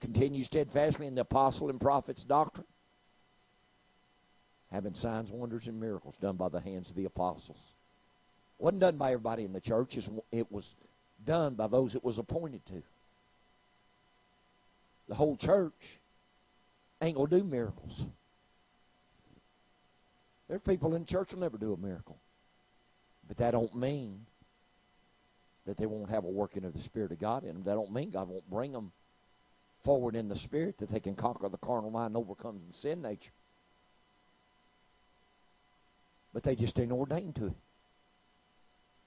[0.00, 2.66] Continued steadfastly in the apostle and prophets' doctrine.
[4.72, 7.71] Having signs, wonders, and miracles done by the hands of the apostles.
[8.58, 9.98] Wasn't done by everybody in the church.
[10.30, 10.74] It was
[11.24, 12.82] done by those it was appointed to.
[15.08, 15.98] The whole church
[17.00, 18.04] ain't going to do miracles.
[20.48, 22.16] There's people in church will never do a miracle.
[23.26, 24.26] But that don't mean
[25.66, 27.62] that they won't have a working of the Spirit of God in them.
[27.64, 28.92] That don't mean God won't bring them
[29.82, 33.02] forward in the Spirit that they can conquer the carnal mind and overcome the sin
[33.02, 33.32] nature.
[36.32, 37.52] But they just ain't ordained to it.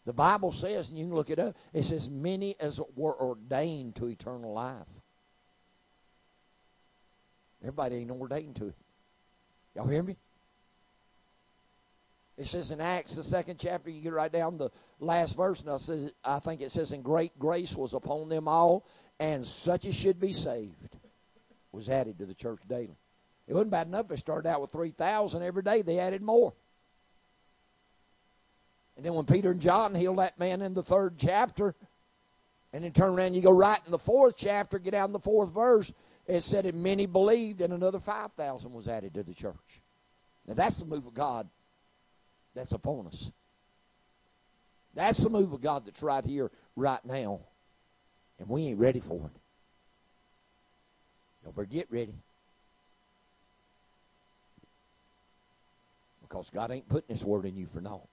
[0.06, 3.96] The Bible says, and you can look it up, it says, many as were ordained
[3.96, 4.88] to eternal life.
[7.62, 8.76] Everybody ain't ordained to it.
[9.76, 10.16] Y'all hear me?
[12.38, 15.70] It says in Acts, the second chapter, you get right down the last verse, and
[15.70, 18.86] I, says, I think it says, "In great grace was upon them all,
[19.20, 20.98] and such as should be saved
[21.72, 22.98] was added to the church daily."
[23.48, 24.10] It wasn't bad enough.
[24.10, 25.82] They started out with 3,000 every day.
[25.82, 26.54] They added more.
[28.96, 31.76] And then when Peter and John healed that man in the third chapter,
[32.72, 35.50] and then turn around, you go right in the fourth chapter, get down the fourth
[35.50, 35.92] verse,
[36.28, 39.82] it said, and many believed, and another 5,000 was added to the church.
[40.48, 41.48] Now that's the move of God
[42.54, 43.32] that's upon us.
[44.94, 47.42] That's the move of God that's right here, right now.
[48.40, 49.42] And we ain't ready for it.
[51.56, 52.14] Better get ready.
[56.22, 58.08] Because God ain't putting this word in you for naught.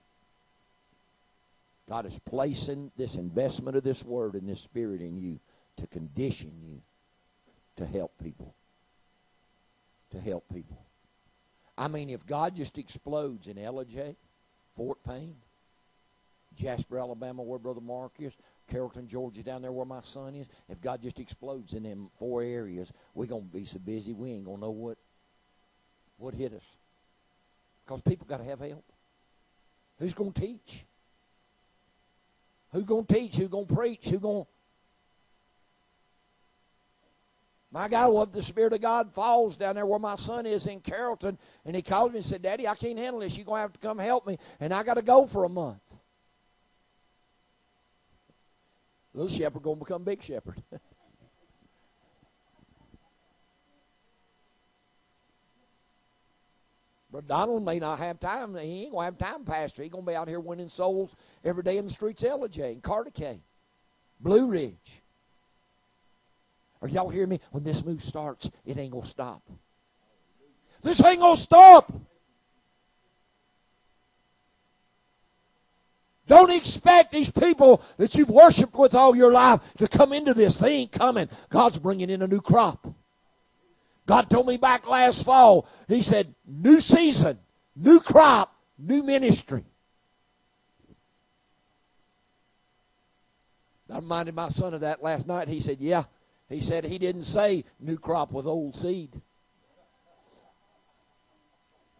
[1.88, 5.38] God is placing this investment of this word and this spirit in you
[5.76, 6.80] to condition you
[7.76, 8.54] to help people.
[10.12, 10.78] To help people.
[11.76, 14.14] I mean, if God just explodes in Ellijay,
[14.76, 15.34] Fort Payne,
[16.54, 18.32] Jasper, Alabama, where Brother Mark is,
[18.70, 20.46] Carrollton, Georgia, down there where my son is.
[20.68, 24.30] If God just explodes in them four areas, we're going to be so busy we
[24.30, 24.98] ain't going to know what
[26.18, 26.64] what hit us.
[27.84, 28.84] Because people got to have help.
[29.98, 30.84] Who's going to teach?
[32.72, 33.36] Who's going to teach?
[33.36, 34.08] Who's going to preach?
[34.08, 34.50] Who's going to
[37.70, 40.66] My God, what if the Spirit of God falls down there where my son is
[40.66, 43.36] in Carrollton, and he called me and said, Daddy, I can't handle this.
[43.36, 45.48] You're going to have to come help me, and I got to go for a
[45.48, 45.80] month.
[49.14, 50.62] Little shepherd going to become big shepherd.
[57.12, 58.54] But Donald may not have time.
[58.56, 59.82] He ain't to have time, Pastor.
[59.82, 62.72] He's going to be out here winning souls every day in the streets of Ellijay
[62.72, 63.38] and Cartecay,
[64.18, 65.02] Blue Ridge.
[66.80, 67.40] Are y'all hearing me?
[67.50, 69.42] When this move starts, it ain't to stop.
[70.82, 71.92] This ain't to stop.
[76.26, 80.56] Don't expect these people that you've worshiped with all your life to come into this.
[80.56, 81.28] They ain't coming.
[81.50, 82.86] God's bringing in a new crop.
[84.12, 87.38] God told me back last fall, He said, new season,
[87.74, 89.64] new crop, new ministry.
[93.90, 95.48] I reminded my son of that last night.
[95.48, 96.04] He said, Yeah.
[96.50, 99.18] He said he didn't say new crop with old seed.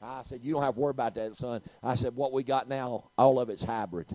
[0.02, 1.62] I said, You don't have to worry about that, son.
[1.82, 4.14] I said, What we got now, all of it's hybrid.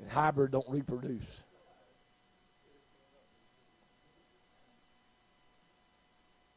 [0.00, 1.42] And hybrid don't reproduce.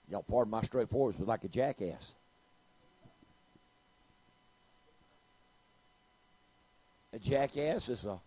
[0.09, 2.13] Y'all pardon my straightforward, was like a jackass.
[7.13, 8.19] A jackass is a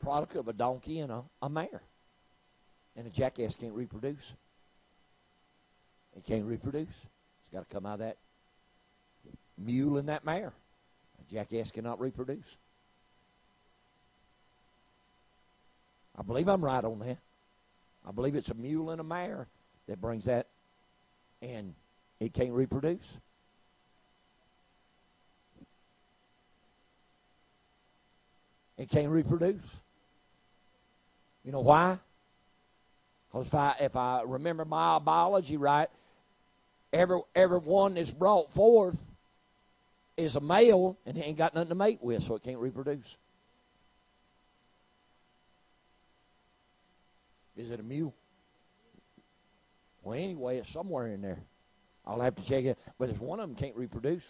[0.00, 1.82] product of a donkey and a, a mare.
[2.96, 4.32] And a jackass can't reproduce.
[6.16, 6.88] It can't reproduce.
[6.88, 8.16] It's got to come out of that
[9.58, 10.52] mule and that mare.
[11.20, 12.56] A jackass cannot reproduce.
[16.16, 17.18] I believe I'm right on that.
[18.06, 19.48] I believe it's a mule and a mare
[19.88, 20.46] that brings that,
[21.42, 21.74] and
[22.20, 23.18] it can't reproduce.
[28.76, 29.62] It can't reproduce.
[31.44, 31.98] You know why?
[33.30, 35.88] Because if I, if I remember my biology right,
[36.92, 38.96] every, every one that's brought forth
[40.16, 43.16] is a male and he ain't got nothing to mate with, so it can't reproduce.
[47.56, 48.14] Is it a mule?
[50.04, 51.38] Well, anyway, it's somewhere in there.
[52.06, 52.78] I'll have to check it.
[52.98, 54.24] But if one of them can't reproduce,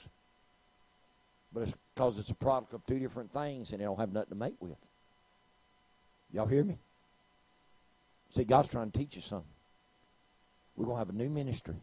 [1.52, 4.30] but it's because it's a product of two different things and they don't have nothing
[4.30, 4.76] to mate with.
[6.32, 6.78] Y'all hear me?
[8.30, 9.48] See, God's trying to teach you something.
[10.76, 11.74] We're going to have a new ministry.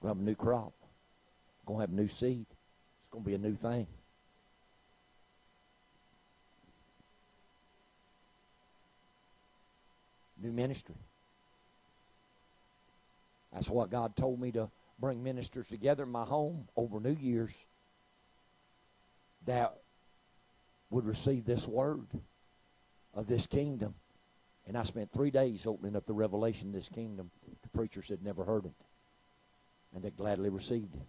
[0.00, 0.72] We're going to have a new crop.
[1.64, 2.46] We're going to have a new seed.
[2.48, 3.86] It's going to be a new thing.
[10.42, 10.94] New ministry.
[13.56, 14.68] That's what God told me to
[15.00, 17.54] bring ministers together in my home over New Year's
[19.46, 19.74] that
[20.90, 22.06] would receive this word
[23.14, 23.94] of this kingdom
[24.66, 27.30] and I spent three days opening up the revelation of this kingdom
[27.62, 28.72] to preachers that never heard it.
[29.94, 31.02] And they gladly received it.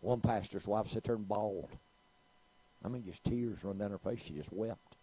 [0.00, 1.70] One pastor's wife there and bawled.
[2.84, 4.20] I mean, just tears run down her face.
[4.22, 4.96] She just wept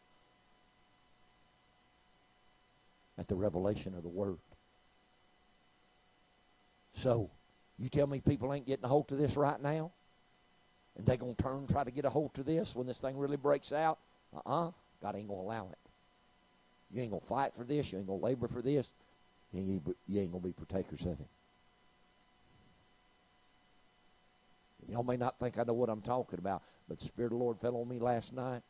[3.18, 4.38] at the revelation of the Word.
[6.96, 7.30] So,
[7.78, 9.92] you tell me people ain't getting a hold of this right now?
[10.98, 13.18] And they going to turn try to get a hold of this when this thing
[13.18, 14.00] really breaks out?
[14.36, 14.72] Uh-uh.
[15.02, 15.78] God ain't going to allow it.
[16.92, 17.92] You ain't going to fight for this.
[17.92, 18.88] You ain't going to labor for this.
[19.52, 21.28] You ain't going to be partakers of it.
[24.88, 27.44] Y'all may not think I know what I'm talking about, but the Spirit of the
[27.44, 28.62] Lord fell on me last night.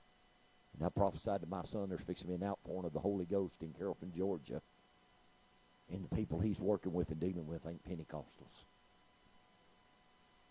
[0.77, 3.25] And I prophesied to my son there's fixing to be an outpouring of the Holy
[3.25, 4.61] Ghost in Carrollton, Georgia.
[5.91, 8.65] And the people he's working with and dealing with ain't Pentecostals.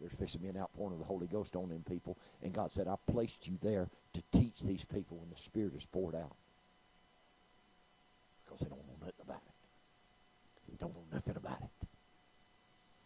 [0.00, 2.16] There's fixing to an outpouring of the Holy Ghost on them people.
[2.42, 5.86] And God said, I placed you there to teach these people when the Spirit is
[5.86, 6.34] poured out
[8.44, 9.52] because they don't know nothing about it.
[10.70, 11.88] They don't know nothing about it.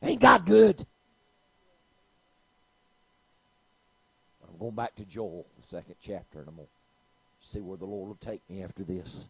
[0.02, 0.86] Ain't God good?
[4.48, 7.84] I'm going back to Joel, the second chapter, and I'm going to see where the
[7.84, 9.24] Lord will take me after this.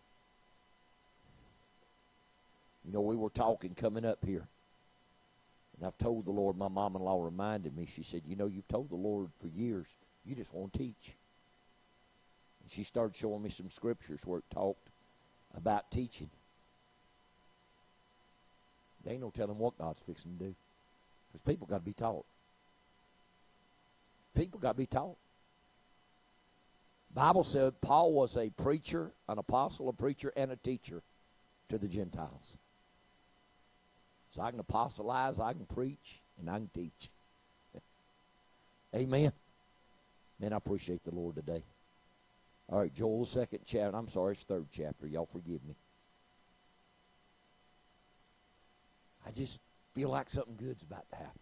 [2.84, 4.46] You know, we were talking coming up here.
[5.76, 8.46] And I've told the Lord, my mom in law reminded me, she said, You know,
[8.46, 9.86] you've told the Lord for years,
[10.24, 11.14] you just want to teach.
[12.62, 14.88] And she started showing me some scriptures where it talked
[15.56, 16.30] about teaching.
[19.04, 20.54] They ain't no telling what God's fixing to do.
[21.32, 22.24] Because people got to be taught.
[24.34, 25.16] People got to be taught.
[27.14, 31.02] Bible said Paul was a preacher, an apostle, a preacher, and a teacher
[31.68, 32.56] to the Gentiles.
[34.38, 37.10] So I can apostolize, I can preach, and I can teach.
[38.94, 39.32] Amen.
[40.38, 41.64] Man, I appreciate the Lord today.
[42.70, 43.96] All right, Joel, second chapter.
[43.96, 45.08] I'm sorry, it's third chapter.
[45.08, 45.74] Y'all forgive me.
[49.26, 49.58] I just
[49.92, 51.40] feel like something good's about to happen.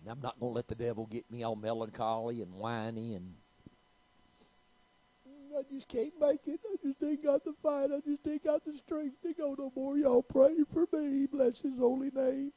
[0.00, 3.34] And I'm not going to let the devil get me all melancholy and whiny and
[5.58, 6.60] I just can't make it.
[6.82, 7.90] Just ain't got the fight.
[7.92, 9.96] I just ain't got the strength to go no more.
[9.96, 11.26] Y'all pray for me.
[11.26, 12.52] Bless his holy name.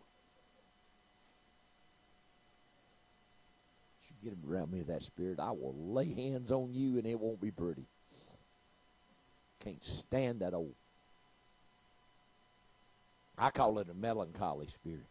[4.24, 7.40] You get around me that spirit, I will lay hands on you and it won't
[7.40, 7.86] be pretty.
[9.64, 10.74] Can't stand that old.
[13.38, 15.06] I call it a melancholy spirit.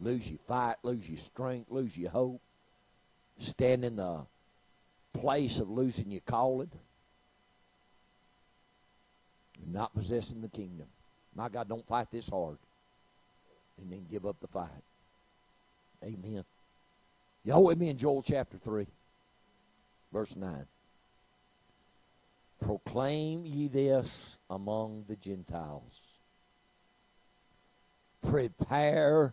[0.00, 2.40] Lose your fight, lose your strength, lose your hope.
[3.40, 4.26] Stand in the
[5.20, 6.70] place of losing your calling.
[9.62, 10.86] And not possessing the kingdom.
[11.34, 12.58] My God, don't fight this hard.
[13.80, 14.68] And then give up the fight.
[16.02, 16.44] Amen.
[17.44, 18.86] Y'all with me in Joel chapter 3,
[20.12, 20.66] verse 9.
[22.64, 24.10] Proclaim ye this
[24.50, 25.82] among the Gentiles.
[28.28, 29.32] Prepare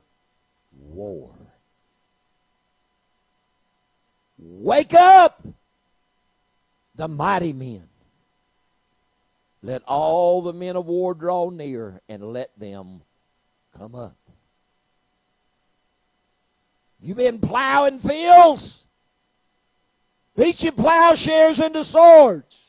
[0.79, 1.31] war.
[4.37, 5.41] Wake up,
[6.95, 7.87] the mighty men.
[9.61, 13.01] Let all the men of war draw near, and let them
[13.77, 14.15] come up.
[17.01, 18.83] You've been plowing fields.
[20.37, 22.61] Your plowshares into swords.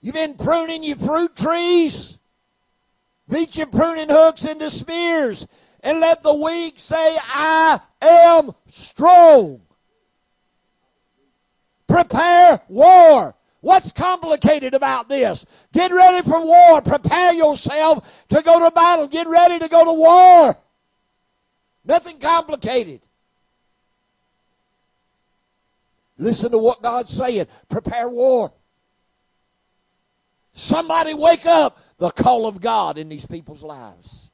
[0.00, 2.18] You've been pruning your fruit trees.
[3.28, 5.46] Your pruning hooks into spears.
[5.82, 9.60] And let the weak say, I am strong.
[11.92, 13.34] Prepare war.
[13.60, 15.44] What's complicated about this?
[15.74, 16.80] Get ready for war.
[16.80, 19.06] Prepare yourself to go to battle.
[19.06, 20.56] Get ready to go to war.
[21.84, 23.02] Nothing complicated.
[26.16, 27.46] Listen to what God's saying.
[27.68, 28.52] Prepare war.
[30.54, 34.30] Somebody wake up the call of God in these people's lives.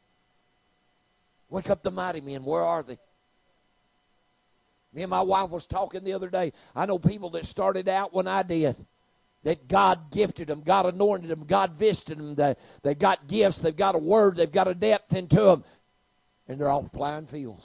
[1.51, 2.45] Wake up the mighty men.
[2.45, 2.99] Where are they?
[4.99, 6.53] Me and my wife was talking the other day.
[6.75, 8.75] I know people that started out when I did.
[9.45, 12.35] That God gifted them, God anointed them, God visited them.
[12.35, 15.63] They, they got gifts, they've got a word, they've got a depth into them.
[16.49, 17.65] And they're off plowing fields.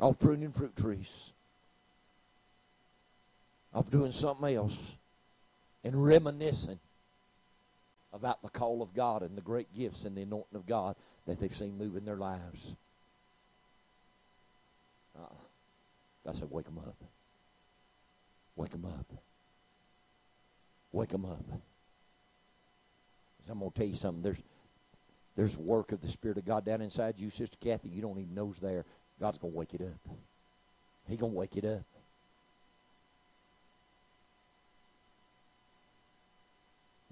[0.00, 1.12] Off pruning fruit trees.
[3.72, 4.76] Off doing something else
[5.84, 6.80] and reminiscing
[8.12, 10.96] about the call of God and the great gifts and the anointing of God
[11.28, 12.74] that they've seen move in their lives.
[15.18, 15.34] Uh,
[16.26, 16.96] God said, wake them up.
[18.56, 19.06] Wake them up.
[20.90, 21.44] Wake them up.
[23.48, 24.22] I'm going to tell you something.
[24.24, 24.42] There's,
[25.36, 27.90] there's work of the Spirit of God down inside you, Sister Kathy.
[27.90, 28.84] You don't even know it's there.
[29.20, 30.16] God's going to wake it up.
[31.08, 31.84] He's going to wake it up.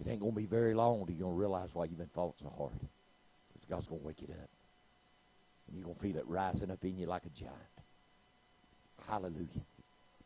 [0.04, 2.08] It ain't going to be very long until you're going to realize why you've been
[2.08, 2.72] fought so hard.
[3.52, 4.50] Because God's going to wake it up.
[5.68, 7.54] And you're going to feel it rising up in you like a giant.
[9.08, 9.62] Hallelujah.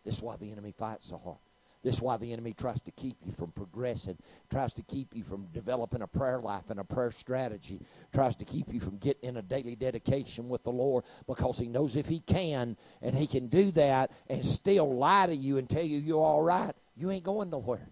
[0.04, 1.38] This is why the enemy fights so hard.
[1.82, 4.18] This is why the enemy tries to keep you from progressing,
[4.50, 7.80] tries to keep you from developing a prayer life and a prayer strategy,
[8.12, 11.68] tries to keep you from getting in a daily dedication with the Lord because he
[11.68, 15.70] knows if he can and he can do that and still lie to you and
[15.70, 17.88] tell you you're all right, you ain't going nowhere.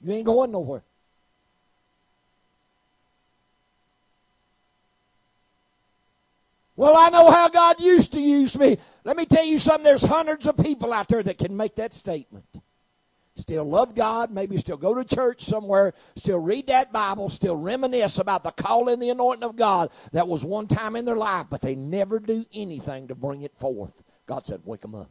[0.00, 0.82] You ain't going nowhere.
[6.84, 8.76] Well, I know how God used to use me.
[9.04, 9.84] Let me tell you something.
[9.84, 12.44] There's hundreds of people out there that can make that statement.
[13.36, 18.18] Still love God, maybe still go to church somewhere, still read that Bible, still reminisce
[18.18, 21.46] about the call and the anointing of God that was one time in their life,
[21.48, 24.02] but they never do anything to bring it forth.
[24.26, 25.10] God said, Wake them up.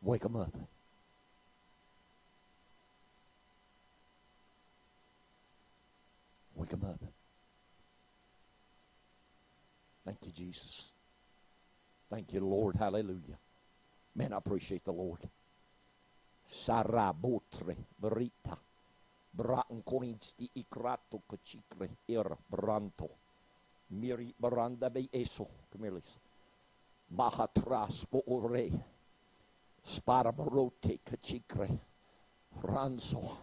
[0.00, 0.56] Wake them up.
[6.54, 7.00] Wake them up.
[10.08, 10.92] Thank you, Jesus.
[12.08, 12.76] Thank you, Lord.
[12.76, 13.38] Hallelujah.
[14.14, 15.18] Man, I appreciate the Lord.
[16.48, 18.56] Sarabotre brita.
[19.34, 23.10] Bran korinski ikrato kachikre ir branto.
[23.90, 25.46] Miri branda be eso.
[25.72, 26.18] Come here, Lisa.
[27.14, 28.70] Mahatras ore.
[29.84, 31.78] Sparabarote kachikre.
[32.62, 33.36] Ranso.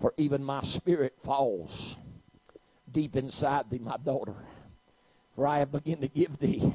[0.00, 1.96] For even my spirit falls
[2.90, 4.34] deep inside thee, my daughter.
[5.36, 6.74] For I have begun to give thee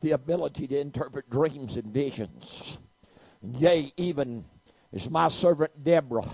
[0.00, 2.78] the ability to interpret dreams and visions.
[3.42, 4.46] Yea, even
[4.92, 6.28] as my servant Deborah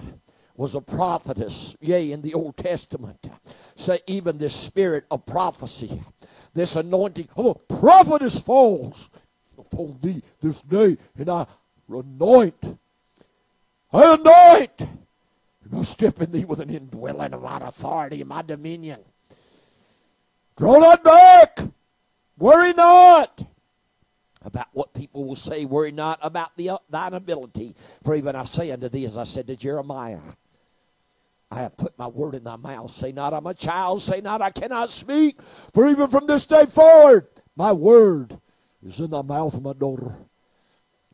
[0.54, 3.28] was a prophetess, yea, in the Old Testament,
[3.74, 6.02] say even this spirit of prophecy,
[6.54, 9.10] this anointing of a prophetess falls
[9.58, 11.46] upon thee this day, and I
[11.88, 12.78] anoint,
[13.92, 14.86] I anoint
[15.74, 19.00] I step in thee with an indwelling of my authority and my dominion.
[20.56, 21.60] Draw not back.
[22.38, 23.44] Worry not
[24.44, 25.64] about what people will say.
[25.64, 27.76] Worry not about the, uh, thine ability.
[28.02, 30.20] For even I say unto thee, as I said to Jeremiah,
[31.50, 32.90] I have put my word in thy mouth.
[32.90, 34.02] Say not, I'm a child.
[34.02, 35.38] Say not, I cannot speak.
[35.74, 37.26] For even from this day forward,
[37.56, 38.38] my word
[38.84, 40.16] is in thy mouth, of my daughter.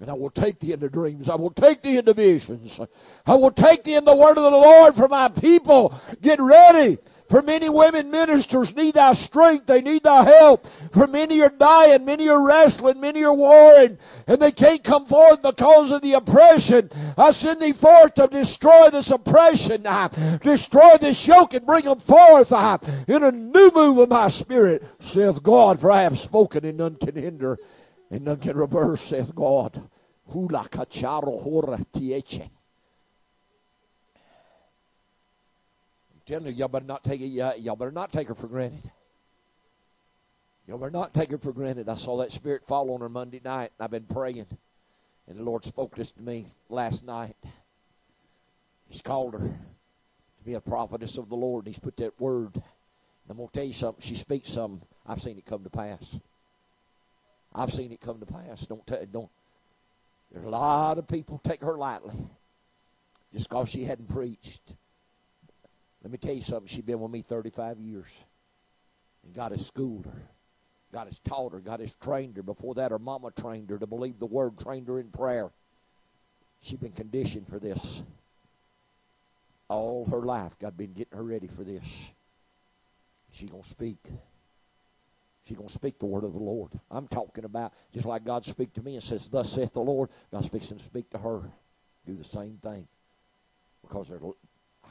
[0.01, 1.28] And I will take thee into dreams.
[1.28, 2.78] I will take thee into visions.
[3.27, 5.93] I will take thee in the word of the Lord for my people.
[6.23, 6.98] Get ready.
[7.29, 9.67] For many women ministers need thy strength.
[9.67, 10.67] They need thy help.
[10.93, 12.07] For many are dying.
[12.07, 13.01] Many are wrestling.
[13.01, 13.99] Many are warring.
[14.27, 16.91] And they can't come forth because of the oppression.
[17.19, 19.87] I send thee forth to destroy this oppression.
[19.87, 24.29] I destroy this yoke and bring them forth I, in a new move of my
[24.29, 25.81] spirit, saith God.
[25.81, 27.59] For I have spoken and none can hinder
[28.11, 29.83] and none can reverse, saith God.
[30.29, 32.49] Hula kacharo hora tieche.
[36.29, 37.27] Telling you, y'all better not take it.
[37.27, 38.91] Y'all better not take her for granted.
[40.67, 41.89] Y'all better not take her for granted.
[41.89, 44.47] I saw that spirit fall on her Monday night, and I've been praying.
[45.27, 47.37] And the Lord spoke this to me last night.
[48.89, 51.65] He's called her to be a prophetess of the Lord.
[51.65, 52.55] And he's put that word.
[52.55, 52.63] And
[53.31, 54.03] I'm going to tell you something.
[54.03, 54.87] She speaks something.
[55.07, 56.19] I've seen it come to pass.
[57.55, 58.67] I've seen it come to pass.
[58.67, 59.31] Don't t- don't.
[60.33, 62.15] There's a lot of people take her lightly,
[63.33, 64.75] just because she hadn't preached.
[66.03, 66.69] Let me tell you something.
[66.69, 68.09] She's been with me 35 years.
[69.25, 70.23] And God has schooled her.
[70.93, 71.61] God has taught her.
[71.61, 72.43] God has trained her.
[72.43, 75.51] Before that, her mama trained her to believe the word, trained her in prayer.
[76.62, 78.03] She's been conditioned for this.
[79.69, 81.85] All her life, God been getting her ready for this.
[83.33, 83.99] She's going to speak.
[85.45, 86.73] She's going to speak the word of the Lord.
[86.91, 90.09] I'm talking about just like God speak to me and says, Thus saith the Lord,
[90.33, 91.43] God's fixing to speak to her.
[92.07, 92.87] Do the same thing.
[93.83, 94.15] Because I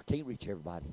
[0.08, 0.86] can't reach everybody.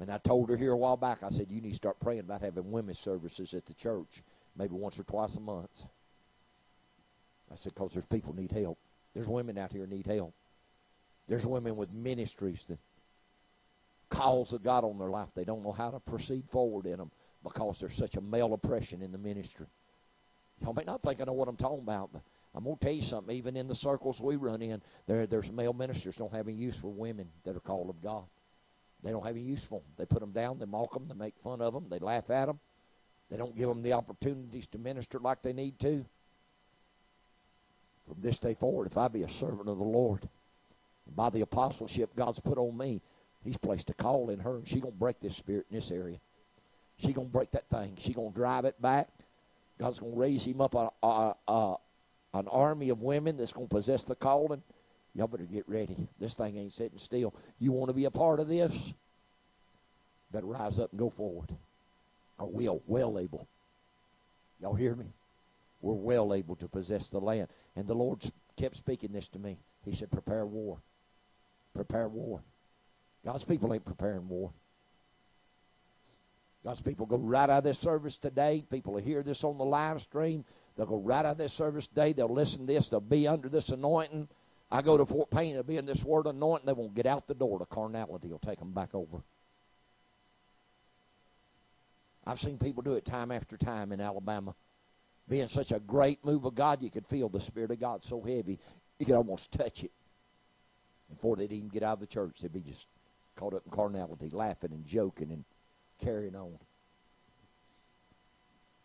[0.00, 2.20] And I told her here a while back, I said, you need to start praying
[2.20, 4.22] about having women's services at the church,
[4.56, 5.70] maybe once or twice a month.
[7.50, 8.78] I said, because there's people need help.
[9.14, 10.34] There's women out here need help.
[11.28, 12.78] There's women with ministries that
[14.10, 15.28] calls of God on their life.
[15.34, 17.10] They don't know how to proceed forward in them
[17.42, 19.66] because there's such a male oppression in the ministry.
[20.60, 22.22] Y'all may not think I know what I'm talking about, but
[22.56, 23.36] I'm to tell you something.
[23.36, 26.76] Even in the circles we run in, there, there's male ministers don't have any use
[26.76, 28.24] for women that are called of God.
[29.02, 29.88] They don't have any use for them.
[29.98, 30.58] They put them down.
[30.58, 31.06] They mock them.
[31.06, 31.86] They make fun of them.
[31.90, 32.58] They laugh at them.
[33.30, 36.04] They don't give them the opportunities to minister like they need to.
[38.08, 40.28] From this day forward, if I be a servant of the Lord,
[41.14, 43.02] by the apostleship God's put on me,
[43.46, 46.18] He's placed a call in her, and she's to break this spirit in this area.
[46.98, 47.96] She's to break that thing.
[47.98, 49.08] She's to drive it back.
[49.78, 51.76] God's to raise him up a, a, a,
[52.38, 54.62] an army of women that's going to possess the calling.
[55.14, 55.96] Y'all better get ready.
[56.20, 57.34] This thing ain't sitting still.
[57.58, 58.74] You want to be a part of this?
[60.32, 61.50] Better rise up and go forward.
[62.38, 63.46] Are we are well able?
[64.60, 65.06] Y'all hear me?
[65.80, 67.48] We're well able to possess the land.
[67.76, 68.22] And the Lord
[68.56, 69.58] kept speaking this to me.
[69.84, 70.78] He said, Prepare war.
[71.74, 72.40] Prepare war.
[73.24, 74.50] God's people ain't preparing war.
[76.64, 78.64] God's people go right out of this service today.
[78.70, 80.44] People will hear this on the live stream.
[80.76, 82.12] They'll go right out of this service today.
[82.12, 82.88] They'll listen to this.
[82.88, 84.28] They'll be under this anointing.
[84.70, 85.54] I go to Fort Payne.
[85.54, 86.66] They'll be in this word anointing.
[86.66, 87.58] They won't get out the door.
[87.58, 89.18] The carnality will take them back over.
[92.26, 94.54] I've seen people do it time after time in Alabama.
[95.28, 98.20] Being such a great move of God, you could feel the Spirit of God so
[98.20, 98.58] heavy,
[98.98, 99.92] you could almost touch it.
[101.08, 102.86] Before they'd even get out of the church, they'd be just
[103.36, 105.44] caught up in carnality, laughing and joking and
[106.02, 106.58] carrying on.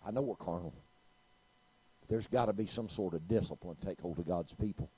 [0.06, 0.74] I know we're carnal.
[2.12, 4.90] There's got to be some sort of discipline take hold of God's people.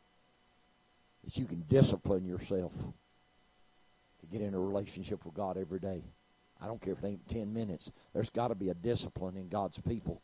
[1.23, 6.02] That you can discipline yourself to get in a relationship with God every day.
[6.60, 7.91] I don't care if it ain't 10 minutes.
[8.15, 10.22] There's got to be a discipline in God's people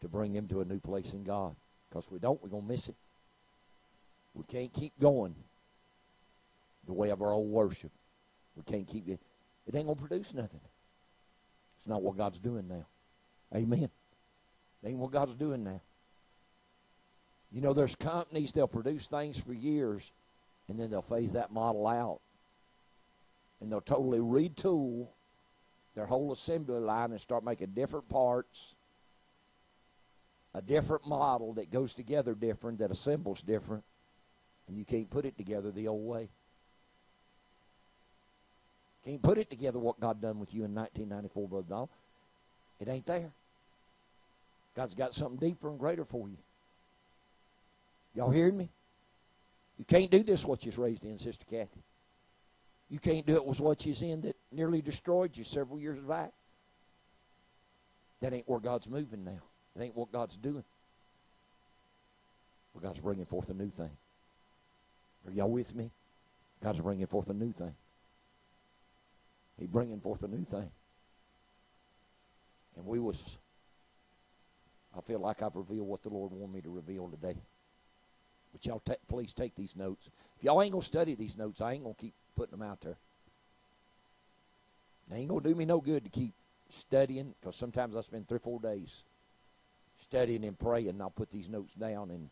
[0.00, 1.54] to bring them to a new place in God.
[1.88, 2.96] Because we don't, we're going to miss it.
[4.34, 5.36] We can't keep going
[6.88, 7.92] the way of our old worship.
[8.56, 9.20] We can't keep it.
[9.68, 10.60] It ain't going to produce nothing.
[11.78, 12.84] It's not what God's doing now.
[13.54, 13.88] Amen.
[14.84, 15.80] Ain't what God's doing now.
[17.52, 20.10] You know, there's companies, they'll produce things for years,
[20.68, 22.20] and then they'll phase that model out.
[23.60, 25.06] And they'll totally retool
[25.94, 28.74] their whole assembly line and start making different parts,
[30.52, 33.84] a different model that goes together different, that assembles different,
[34.68, 36.28] and you can't put it together the old way.
[39.04, 41.88] Can't put it together what God done with you in 1994, Brother Donald.
[42.80, 43.30] It ain't there.
[44.76, 46.36] God's got something deeper and greater for you.
[48.14, 48.70] Y'all hearing me?
[49.78, 51.82] You can't do this what you's raised in, Sister Kathy.
[52.90, 56.32] You can't do it with what you's in that nearly destroyed you several years back.
[58.20, 59.40] That ain't where God's moving now.
[59.74, 60.64] That ain't what God's doing.
[62.72, 63.90] Well, God's bringing forth a new thing.
[65.26, 65.90] Are y'all with me?
[66.62, 67.74] God's bringing forth a new thing.
[69.58, 70.70] He's bringing forth a new thing.
[72.76, 73.20] And we was,
[74.96, 77.36] I feel like I've revealed what the Lord wanted me to reveal today.
[78.52, 80.08] But y'all, ta- please take these notes.
[80.38, 82.96] If y'all ain't gonna study these notes, I ain't gonna keep putting them out there.
[85.10, 86.32] It ain't gonna do me no good to keep
[86.70, 89.02] studying because sometimes I spend three four days
[90.00, 92.30] studying and praying, and I'll put these notes down and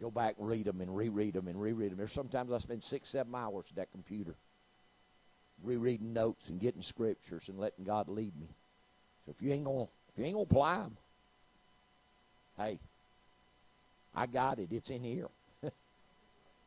[0.00, 1.98] go back and read them and reread them and reread them.
[1.98, 4.34] There's sometimes I spend six, seven hours at that computer
[5.62, 8.48] rereading notes and getting scriptures and letting God lead me.
[9.24, 10.96] So if you ain't gonna if you ain't gonna apply them,
[12.56, 12.78] hey,
[14.14, 14.68] I got it.
[14.70, 15.28] It's in here.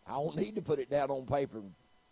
[0.07, 1.71] I don't need to put it down on paper and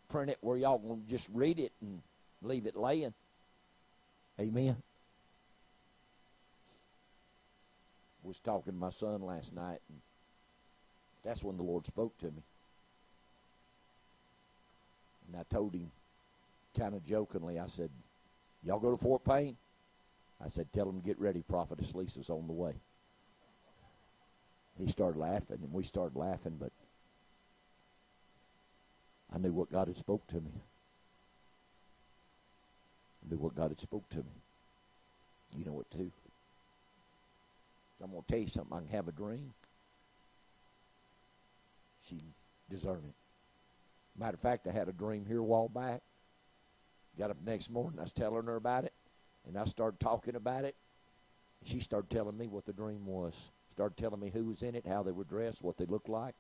[0.10, 2.02] print it where y'all gonna just read it and
[2.42, 3.14] leave it laying.
[4.40, 4.76] Amen.
[8.24, 10.00] Was talking to my son last night, and
[11.24, 12.44] that's when the Lord spoke to me.
[15.28, 15.92] And I told him,
[16.78, 17.90] kind of jokingly, I said,
[18.64, 19.58] "Y'all go to Fort Payne?"
[20.44, 21.44] I said, "Tell them to get ready.
[21.44, 22.74] Prophetess Lisa's on the way."
[24.78, 26.72] He started laughing, and we started laughing, but
[29.34, 30.52] I knew what God had spoke to me.
[33.24, 34.24] I knew what God had spoke to me.
[35.58, 36.12] You know it too.
[38.04, 38.78] I'm going to tell you something.
[38.78, 39.54] I can have a dream.
[42.08, 42.18] She
[42.70, 43.14] discern it.
[44.20, 46.02] Matter of fact, I had a dream here a while back.
[47.18, 48.00] Got up next morning.
[48.00, 48.94] I was telling her about it,
[49.48, 50.76] and I started talking about it.
[51.64, 53.34] She started telling me what the dream was.
[53.76, 56.34] Started telling me who was in it, how they were dressed, what they looked like.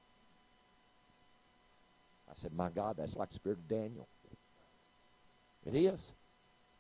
[2.30, 4.08] I said, My God, that's like the spirit of Daniel.
[5.66, 6.00] It is.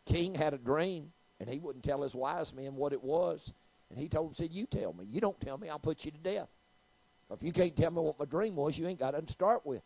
[0.05, 1.11] King had a dream,
[1.41, 3.51] and he wouldn't tell his wise men what it was.
[3.89, 5.05] And he told him, said, You tell me.
[5.11, 6.47] You don't tell me, I'll put you to death.
[7.29, 9.65] If you can't tell me what my dream was, you ain't got nothing to start
[9.65, 9.81] with.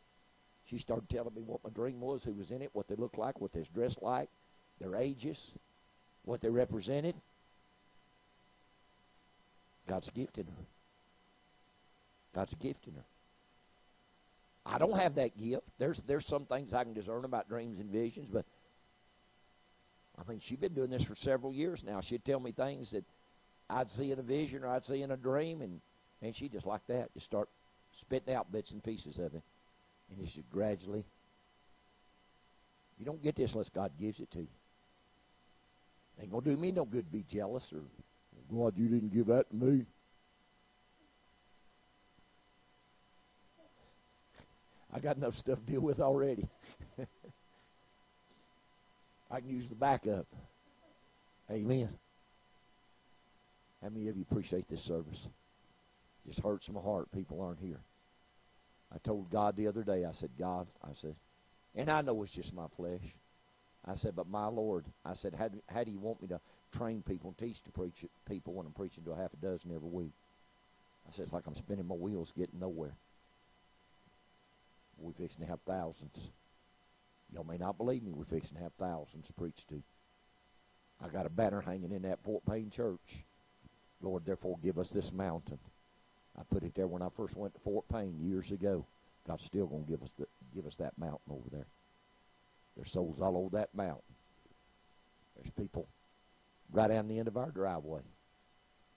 [0.66, 3.18] She started telling me what my dream was, who was in it, what they looked
[3.18, 4.30] like, what they dressed like,
[4.80, 5.40] their ages,
[6.26, 7.16] what they represented.
[9.90, 10.66] God's gifted her.
[12.36, 13.04] God's gifted her.
[14.72, 15.64] I don't have that gift.
[15.80, 18.46] There's there's some things I can discern about dreams and visions, but
[20.16, 22.02] I mean, she's been doing this for several years now.
[22.02, 23.04] She'd tell me things that
[23.68, 25.82] I'd see in a vision or I'd see in a dream, and
[26.22, 27.50] and she just like that, just start
[28.00, 29.42] spitting out bits and pieces of it,
[30.12, 31.04] and it's just gradually.
[33.00, 34.48] You don't get this unless God gives it to you.
[36.22, 37.82] Ain't gonna do me no good to be jealous or
[38.54, 39.86] God, you didn't give that to me.
[44.92, 46.48] I got enough stuff to deal with already.
[49.32, 50.26] I can use the backup.
[51.52, 51.90] Amen.
[53.84, 55.28] How many of you appreciate this service?
[56.26, 57.80] Just hurts my heart people aren't here.
[58.94, 61.16] I told God the other day, I said, God, I said,
[61.76, 63.02] and I know it's just my flesh.
[63.86, 66.40] I said, but my Lord, I said, how how do you want me to
[66.78, 69.72] train people and teach to preach people when I'm preaching to a half a dozen
[69.74, 70.12] every week?
[71.08, 72.94] I said, it's like I'm spinning my wheels getting nowhere.
[74.98, 76.30] We're fixing to have thousands.
[77.34, 79.82] Y'all may not believe me, we're fixing to have thousands to preach to.
[81.04, 83.24] I got a banner hanging in that Fort Payne church.
[84.02, 85.60] Lord, therefore give us this mountain.
[86.38, 88.86] I put it there when I first went to Fort Payne years ago.
[89.28, 90.26] God's still going to give us the,
[90.56, 91.68] give us that mountain over there.
[92.76, 94.02] There's souls all over that mountain.
[95.36, 95.88] There's people
[96.72, 98.02] right down the end of our driveway.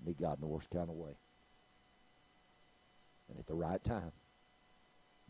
[0.04, 1.16] Need God in the worst kind of way.
[3.28, 4.12] And at the right time,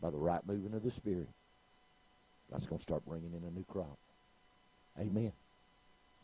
[0.01, 1.29] by the right moving of the Spirit,
[2.51, 3.97] God's going to start bringing in a new crop.
[4.99, 5.31] Amen.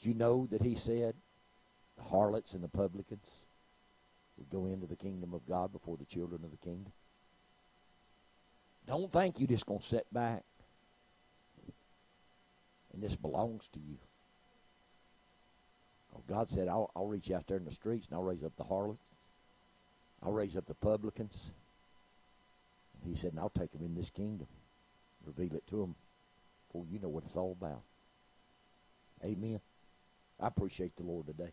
[0.01, 1.15] Do you know that He said
[1.97, 3.29] the harlots and the publicans
[4.37, 6.91] would go into the kingdom of God before the children of the kingdom?
[8.87, 10.43] Don't think you're just going to sit back
[12.93, 13.97] and this belongs to you.
[16.15, 18.55] Oh, God said, I'll, I'll reach out there in the streets and I'll raise up
[18.57, 19.05] the harlots.
[20.23, 21.51] I'll raise up the publicans.
[23.05, 24.47] He said, and I'll take them in this kingdom.
[25.25, 25.95] Reveal it to them
[26.71, 27.81] for you know what it's all about.
[29.23, 29.59] Amen.
[30.39, 31.51] I appreciate the Lord today.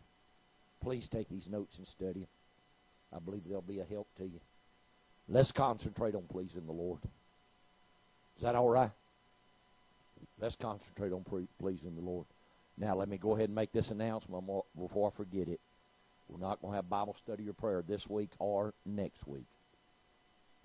[0.81, 2.27] Please take these notes and study them.
[3.15, 4.39] I believe they'll be a help to you.
[5.29, 6.99] Let's concentrate on pleasing the Lord.
[8.37, 8.91] Is that all right?
[10.39, 12.25] Let's concentrate on pre- pleasing the Lord.
[12.77, 14.45] Now, let me go ahead and make this announcement
[14.79, 15.59] before I forget it.
[16.29, 19.45] We're not going to have Bible study or prayer this week or next week.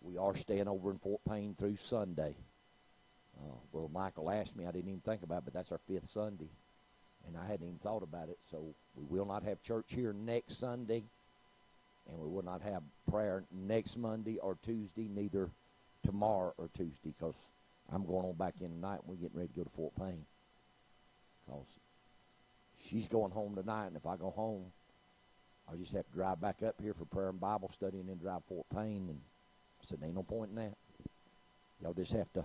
[0.02, 2.34] We are staying over in Fort Payne through Sunday.
[3.38, 6.10] Uh, well, Michael asked me, I didn't even think about it, but that's our fifth
[6.10, 6.48] Sunday.
[7.26, 8.38] And I hadn't even thought about it.
[8.50, 11.04] So we will not have church here next Sunday.
[12.10, 15.48] And we will not have prayer next Monday or Tuesday, neither
[16.04, 17.36] tomorrow or Tuesday, because
[17.92, 18.98] I'm going on back in tonight.
[19.00, 20.26] And we're getting ready to go to Fort Payne.
[21.46, 21.66] Because
[22.88, 24.64] she's going home tonight, and if I go home,
[25.68, 28.18] I'll just have to drive back up here for prayer and Bible study and then
[28.18, 29.08] drive Fort Payne.
[29.08, 29.20] And
[29.80, 30.74] I said, there ain't no point in that.
[31.82, 32.44] Y'all just have to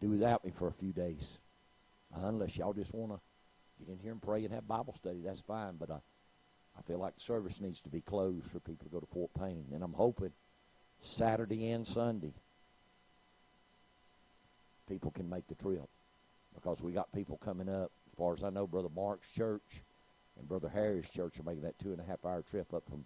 [0.00, 1.38] do without me for a few days.
[2.14, 3.20] Unless y'all just want to
[3.78, 5.74] get in here and pray and have Bible study, that's fine.
[5.78, 5.98] But I,
[6.78, 9.30] I feel like the service needs to be closed for people to go to Fort
[9.38, 9.66] Payne.
[9.72, 10.32] And I'm hoping
[11.02, 12.32] Saturday and Sunday
[14.88, 15.88] people can make the trip
[16.54, 17.90] because we got people coming up.
[18.16, 19.82] Far as I know, Brother Mark's church
[20.38, 23.04] and Brother Harry's church are making that two and a half hour trip up from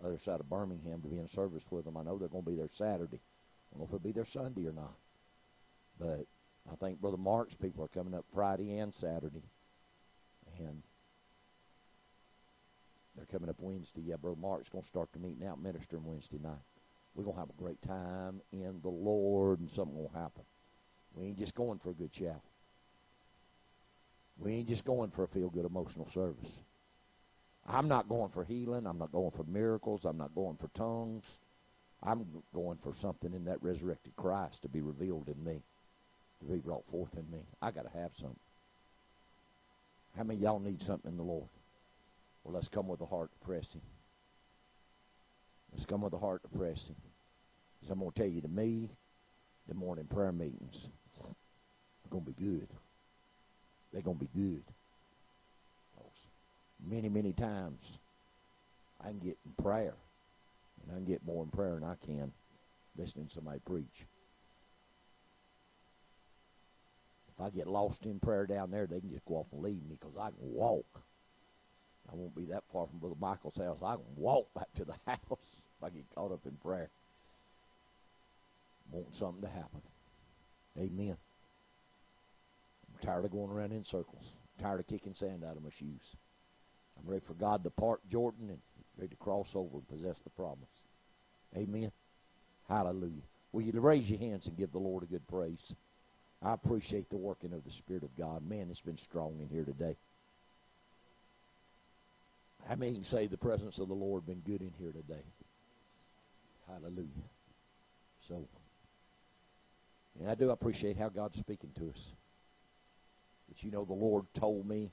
[0.00, 1.96] the other side of Birmingham to be in service with them.
[1.96, 3.20] I know they're going to be there Saturday.
[3.20, 4.94] I don't know if it'll be there Sunday or not.
[5.98, 6.26] But
[6.70, 9.42] I think Brother Mark's people are coming up Friday and Saturday.
[10.58, 10.82] And
[13.16, 14.02] they're coming up Wednesday.
[14.04, 16.52] Yeah, Brother Mark's going to start the meeting out ministering Wednesday night.
[17.14, 20.44] We're going to have a great time in the Lord, and something will happen.
[21.14, 22.40] We ain't just going for a good shout.
[24.40, 26.50] We ain't just going for a feel good emotional service.
[27.68, 28.86] I'm not going for healing.
[28.86, 30.04] I'm not going for miracles.
[30.04, 31.24] I'm not going for tongues.
[32.02, 35.60] I'm going for something in that resurrected Christ to be revealed in me,
[36.40, 37.44] to be brought forth in me.
[37.60, 38.38] I got to have something.
[40.16, 41.48] How many y'all need something in the Lord?
[42.42, 43.82] Well, let's come with a heart to press Him.
[45.72, 46.96] Let's come with a heart to press Him.
[47.86, 48.88] So I'm going to tell you, to me,
[49.68, 50.88] the morning prayer meetings
[51.22, 51.34] are
[52.08, 52.68] going to be good.
[53.92, 54.62] They're going to be good.
[56.88, 57.98] Many, many times
[59.00, 59.94] I can get in prayer,
[60.82, 62.32] and I can get more in prayer than I can
[62.96, 64.06] listening to somebody preach.
[67.34, 69.82] If I get lost in prayer down there, they can just go off and leave
[69.88, 70.86] me because I can walk.
[72.10, 73.78] I won't be that far from Brother Michael's house.
[73.82, 76.90] I can walk back to the house if I get caught up in prayer.
[78.90, 79.82] Want something to happen.
[80.78, 81.16] Amen.
[83.00, 84.34] Tired of going around in circles.
[84.58, 86.16] Tired of kicking sand out of my shoes.
[86.98, 88.58] I'm ready for God to part Jordan and
[88.96, 90.58] ready to cross over and possess the promise.
[91.56, 91.90] Amen.
[92.68, 93.22] Hallelujah.
[93.52, 95.74] Will you raise your hands and give the Lord a good praise?
[96.42, 98.48] I appreciate the working of the Spirit of God.
[98.48, 99.96] Man, it's been strong in here today.
[102.78, 105.24] Many can say the presence of the Lord been good in here today?
[106.68, 107.08] Hallelujah.
[108.28, 108.46] So,
[110.20, 112.12] and I do appreciate how God's speaking to us.
[113.50, 114.90] But you know, the Lord told me,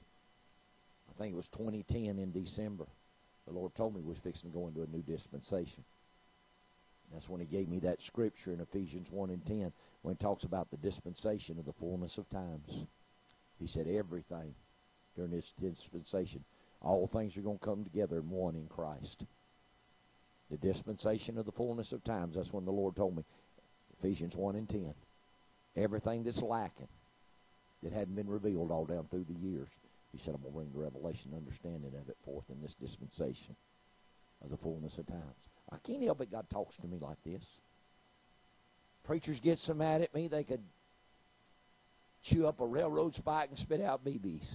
[1.10, 2.86] I think it was 2010 in December,
[3.46, 5.86] the Lord told me we was fixing to go into a new dispensation.
[7.14, 9.72] That's when he gave me that scripture in Ephesians 1 and 10
[10.02, 12.84] when he talks about the dispensation of the fullness of times.
[13.60, 14.54] He said everything
[15.16, 16.44] during this dispensation,
[16.82, 19.24] all things are going to come together in one in Christ.
[20.52, 23.24] The dispensation of the fullness of times, that's when the Lord told me,
[24.00, 24.94] Ephesians 1 and 10.
[25.76, 26.88] Everything that's lacking,
[27.84, 29.70] that hadn't been revealed all down through the years,
[30.12, 33.56] he said, I'm going to bring the revelation understanding of it forth in this dispensation
[34.44, 35.22] of the fullness of times.
[35.72, 37.44] I can't help it God talks to me like this.
[39.04, 40.62] Preachers get so mad at me they could
[42.24, 44.46] chew up a railroad spike and spit out BBs.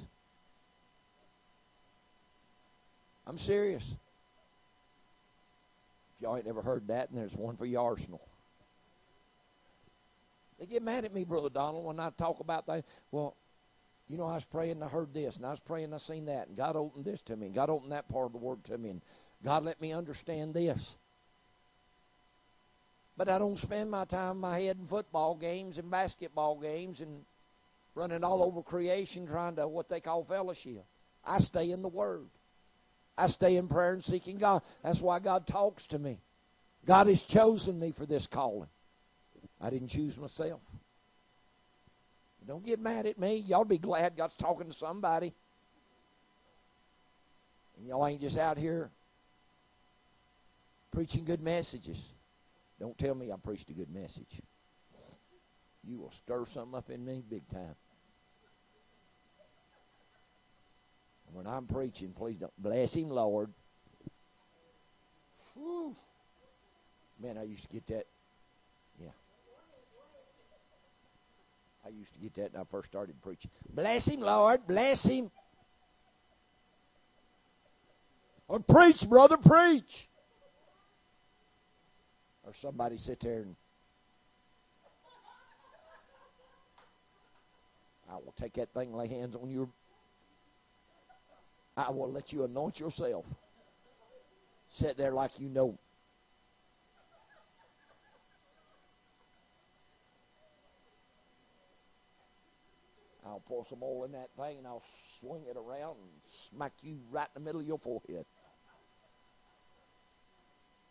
[3.26, 3.84] I'm serious.
[6.16, 8.20] If y'all ain't never heard that, and there's one for your arsenal.
[10.62, 12.84] They get mad at me, Brother Donald, when I talk about that.
[13.10, 13.34] Well,
[14.06, 15.98] you know, I was praying and I heard this, and I was praying and I
[15.98, 18.38] seen that, and God opened this to me, and God opened that part of the
[18.38, 19.02] Word to me, and
[19.44, 20.94] God let me understand this.
[23.16, 27.24] But I don't spend my time my head in football games and basketball games and
[27.96, 30.84] running all over creation trying to what they call fellowship.
[31.24, 32.28] I stay in the Word.
[33.18, 34.62] I stay in prayer and seeking God.
[34.84, 36.20] That's why God talks to me.
[36.86, 38.68] God has chosen me for this calling.
[39.62, 40.60] I didn't choose myself.
[42.46, 43.36] Don't get mad at me.
[43.36, 45.32] Y'all be glad God's talking to somebody.
[47.78, 48.90] And y'all ain't just out here
[50.90, 52.02] preaching good messages.
[52.80, 54.40] Don't tell me I preached a good message.
[55.88, 57.76] You will stir something up in me big time.
[61.32, 63.50] When I'm preaching, please don't bless him, Lord.
[65.54, 65.94] Whew.
[67.20, 68.06] Man, I used to get that.
[69.00, 69.08] Yeah.
[71.84, 73.50] I used to get that when I first started preaching.
[73.72, 74.66] Bless him, Lord.
[74.66, 75.30] Bless him.
[78.48, 80.08] Or preach, brother, preach.
[82.44, 83.56] Or somebody sit there and
[88.12, 89.68] I will take that thing, lay hands on your.
[91.76, 93.24] I will let you anoint yourself.
[94.68, 95.78] Sit there like you know.
[103.42, 104.82] I'll pour some oil in that thing and I'll
[105.20, 106.10] swing it around and
[106.50, 108.24] smack you right in the middle of your forehead.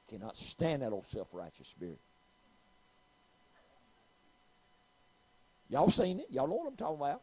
[0.09, 1.99] Cannot stand that old self righteous spirit.
[5.69, 6.27] Y'all seen it.
[6.29, 7.21] Y'all know what I'm talking about.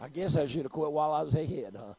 [0.00, 1.94] I guess I should have quit while I was ahead, huh?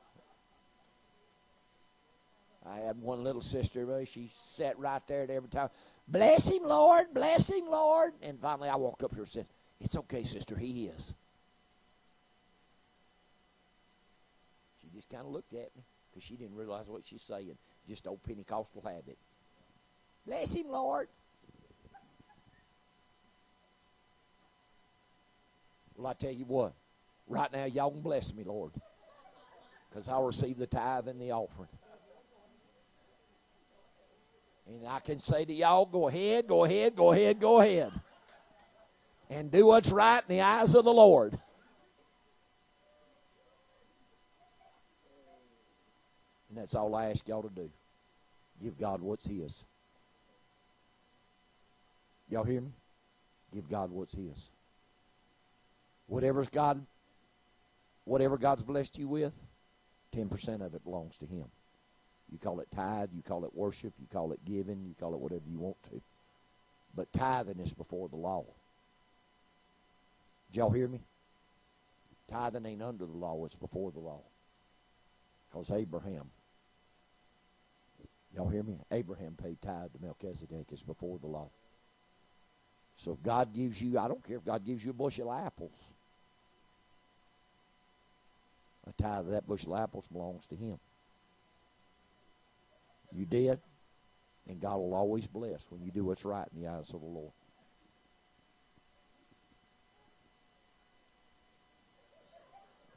[2.68, 5.70] I had one little sister, she sat right there every time.
[6.08, 8.14] Bless him, Lord, bless him, Lord.
[8.22, 9.48] And finally I walked up here and said,
[9.80, 11.14] It's okay, sister, he is.
[14.82, 17.58] She just kind of looked at me because she didn't realize what she's saying.
[17.88, 19.18] Just old Pentecostal habit.
[20.26, 21.08] Bless him, Lord.
[25.96, 26.74] Well, I tell you what,
[27.28, 28.72] right now, y'all can bless me, Lord,
[29.90, 31.70] because I'll receive the tithe and the offering.
[34.68, 37.92] And I can say to y'all, go ahead, go ahead, go ahead, go ahead.
[39.30, 41.38] And do what's right in the eyes of the Lord.
[46.50, 47.70] And that's all I ask y'all to do.
[48.62, 49.64] Give God what's His.
[52.30, 52.72] Y'all hear me?
[53.54, 54.50] Give God what's His.
[56.08, 56.86] Whatever's God,
[58.06, 59.34] whatever God's blessed you with,
[60.16, 61.46] 10% of it belongs to Him.
[62.32, 65.20] You call it tithe, you call it worship, you call it giving, you call it
[65.20, 66.02] whatever you want to.
[66.96, 68.46] But tithing is before the law.
[70.50, 71.02] Did y'all hear me?
[72.30, 74.22] Tithing ain't under the law, it's before the law.
[75.50, 76.30] Because Abraham,
[78.36, 78.78] y'all hear me?
[78.92, 81.50] Abraham paid tithe to Melchizedek, it's before the law.
[82.98, 85.46] So if God gives you, I don't care if God gives you a bushel of
[85.46, 85.74] apples.
[88.88, 90.80] A tithe of that bushel of apples belongs to Him.
[93.16, 93.60] You did,
[94.50, 97.08] and God will always bless when you do what's right in the eyes of the
[97.08, 97.32] Lord.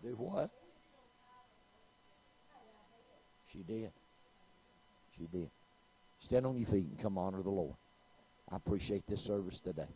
[0.03, 0.51] Do what?
[3.53, 3.91] She did.
[5.17, 5.51] She did.
[6.21, 7.75] Stand on your feet and come honor the Lord.
[8.51, 9.89] I appreciate this service today.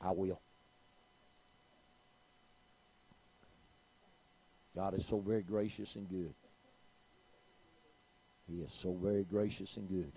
[0.00, 0.40] I will.
[4.74, 6.34] God is so very gracious and good.
[8.52, 10.12] He is so very gracious and good.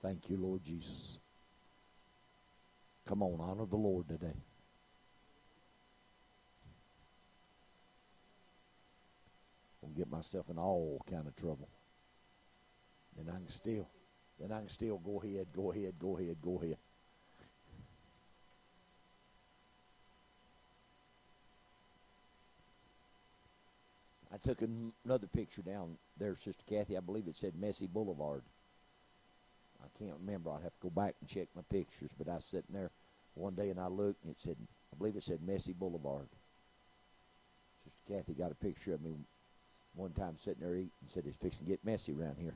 [0.00, 1.18] Thank you, Lord Jesus.
[3.08, 4.36] Come on, honor the Lord today.
[9.82, 11.68] I'll get myself in all kind of trouble.
[13.16, 13.88] Then I can still,
[14.38, 16.76] then I can still go ahead, go ahead, go ahead, go ahead.
[24.32, 24.62] I took
[25.04, 26.96] another picture down there, Sister Kathy.
[26.96, 28.40] I believe it said Messy Boulevard.
[29.82, 30.50] I can't remember.
[30.50, 32.08] I'll have to go back and check my pictures.
[32.16, 32.90] But I was sitting there
[33.34, 34.56] one day and I looked and it said,
[34.92, 36.28] I believe it said Messy Boulevard.
[37.84, 39.16] Sister Kathy got a picture of me
[39.94, 42.54] one time sitting there eating and said, It's fixing to get messy around here.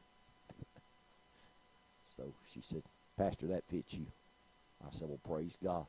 [2.16, 2.23] so
[2.55, 2.82] she said,
[3.19, 4.06] Pastor, that fits you.
[4.82, 5.85] I said, Well, praise God.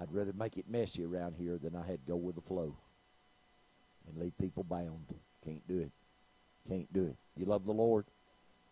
[0.00, 2.72] I'd rather make it messy around here than I had to go with the flow
[4.08, 5.06] and leave people bound.
[5.44, 5.90] Can't do it.
[6.68, 7.16] Can't do it.
[7.36, 8.04] You love the Lord?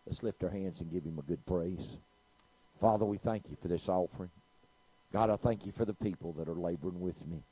[0.05, 1.87] Let's lift our hands and give him a good praise.
[2.79, 4.31] Father, we thank you for this offering.
[5.13, 7.43] God, I thank you for the people that are laboring with me.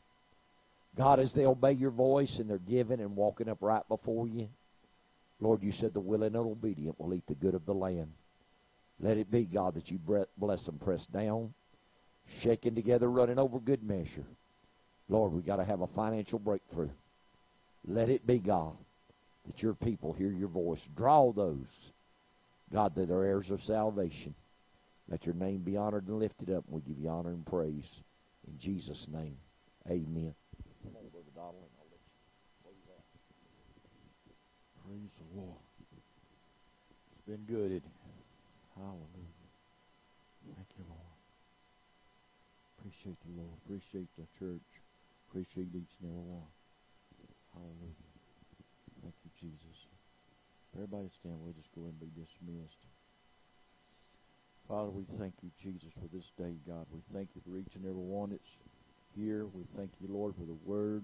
[0.98, 4.50] God, as they obey your voice and they're giving and walking up right before you,
[5.40, 8.12] Lord, you said the willing and obedient will eat the good of the land.
[9.00, 10.00] Let it be, God, that you
[10.38, 11.54] bless them, pressed down,
[12.40, 14.26] shaking together, running over good measure.
[15.08, 16.90] Lord, we got to have a financial breakthrough.
[17.88, 18.78] Let it be, God,
[19.46, 20.88] that your people hear your voice.
[20.96, 21.92] Draw those,
[22.72, 24.36] God, that are heirs of salvation.
[25.08, 28.02] Let your name be honored and lifted up, and we give you honor and praise.
[28.48, 29.38] In Jesus' name,
[29.88, 30.36] amen.
[30.84, 32.00] Come on, Brother Donald, I'll let
[32.76, 32.94] you
[34.86, 35.58] Praise the Lord.
[37.12, 37.84] It's been good, it?
[38.76, 39.40] Hallelujah.
[40.56, 41.00] Thank you, Lord.
[42.78, 43.54] Appreciate the Lord.
[43.66, 44.62] Appreciate the church.
[45.30, 46.48] Appreciate each and every one.
[47.60, 48.08] Hallelujah.
[49.04, 49.78] Thank you, Jesus.
[50.76, 51.44] Everybody stand.
[51.44, 52.80] We'll just go and be dismissed.
[54.68, 56.86] Father, we thank you, Jesus, for this day, God.
[56.94, 58.54] We thank you for each and every one that's
[59.16, 59.46] here.
[59.46, 61.04] We thank you, Lord, for the word.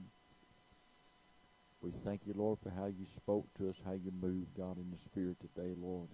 [1.81, 4.89] We thank you, Lord, for how you spoke to us, how you moved, God, in
[4.91, 6.07] the Spirit today, Lord.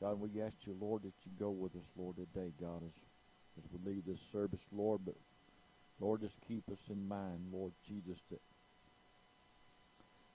[0.00, 2.96] God, we ask you, Lord, that you go with us, Lord, today, God, as,
[3.58, 5.00] as we leave this service, Lord.
[5.04, 5.14] But,
[6.00, 8.40] Lord, just keep us in mind, Lord Jesus, that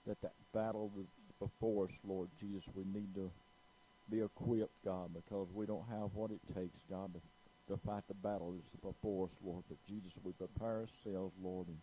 [0.07, 1.03] that that battle, the
[1.39, 2.63] before us, Lord Jesus.
[2.73, 3.29] We need to
[4.09, 8.13] be equipped, God, because we don't have what it takes, God, to, to fight the
[8.13, 9.63] battle that's before us, Lord.
[9.67, 11.77] But Jesus, we prepare ourselves, Lord, and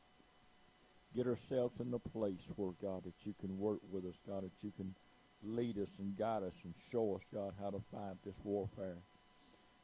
[1.14, 4.62] get ourselves in the place where, God, that you can work with us, God, that
[4.62, 4.94] you can
[5.42, 8.98] lead us and guide us and show us, God, how to fight this warfare.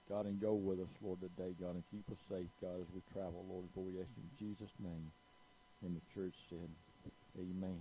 [0.08, 3.00] God, and go with us, Lord, today, God, and keep us safe, God, as we
[3.12, 5.12] travel, Lord, for we ask in Jesus' name.
[5.84, 6.68] And the church said,
[7.38, 7.78] Amen.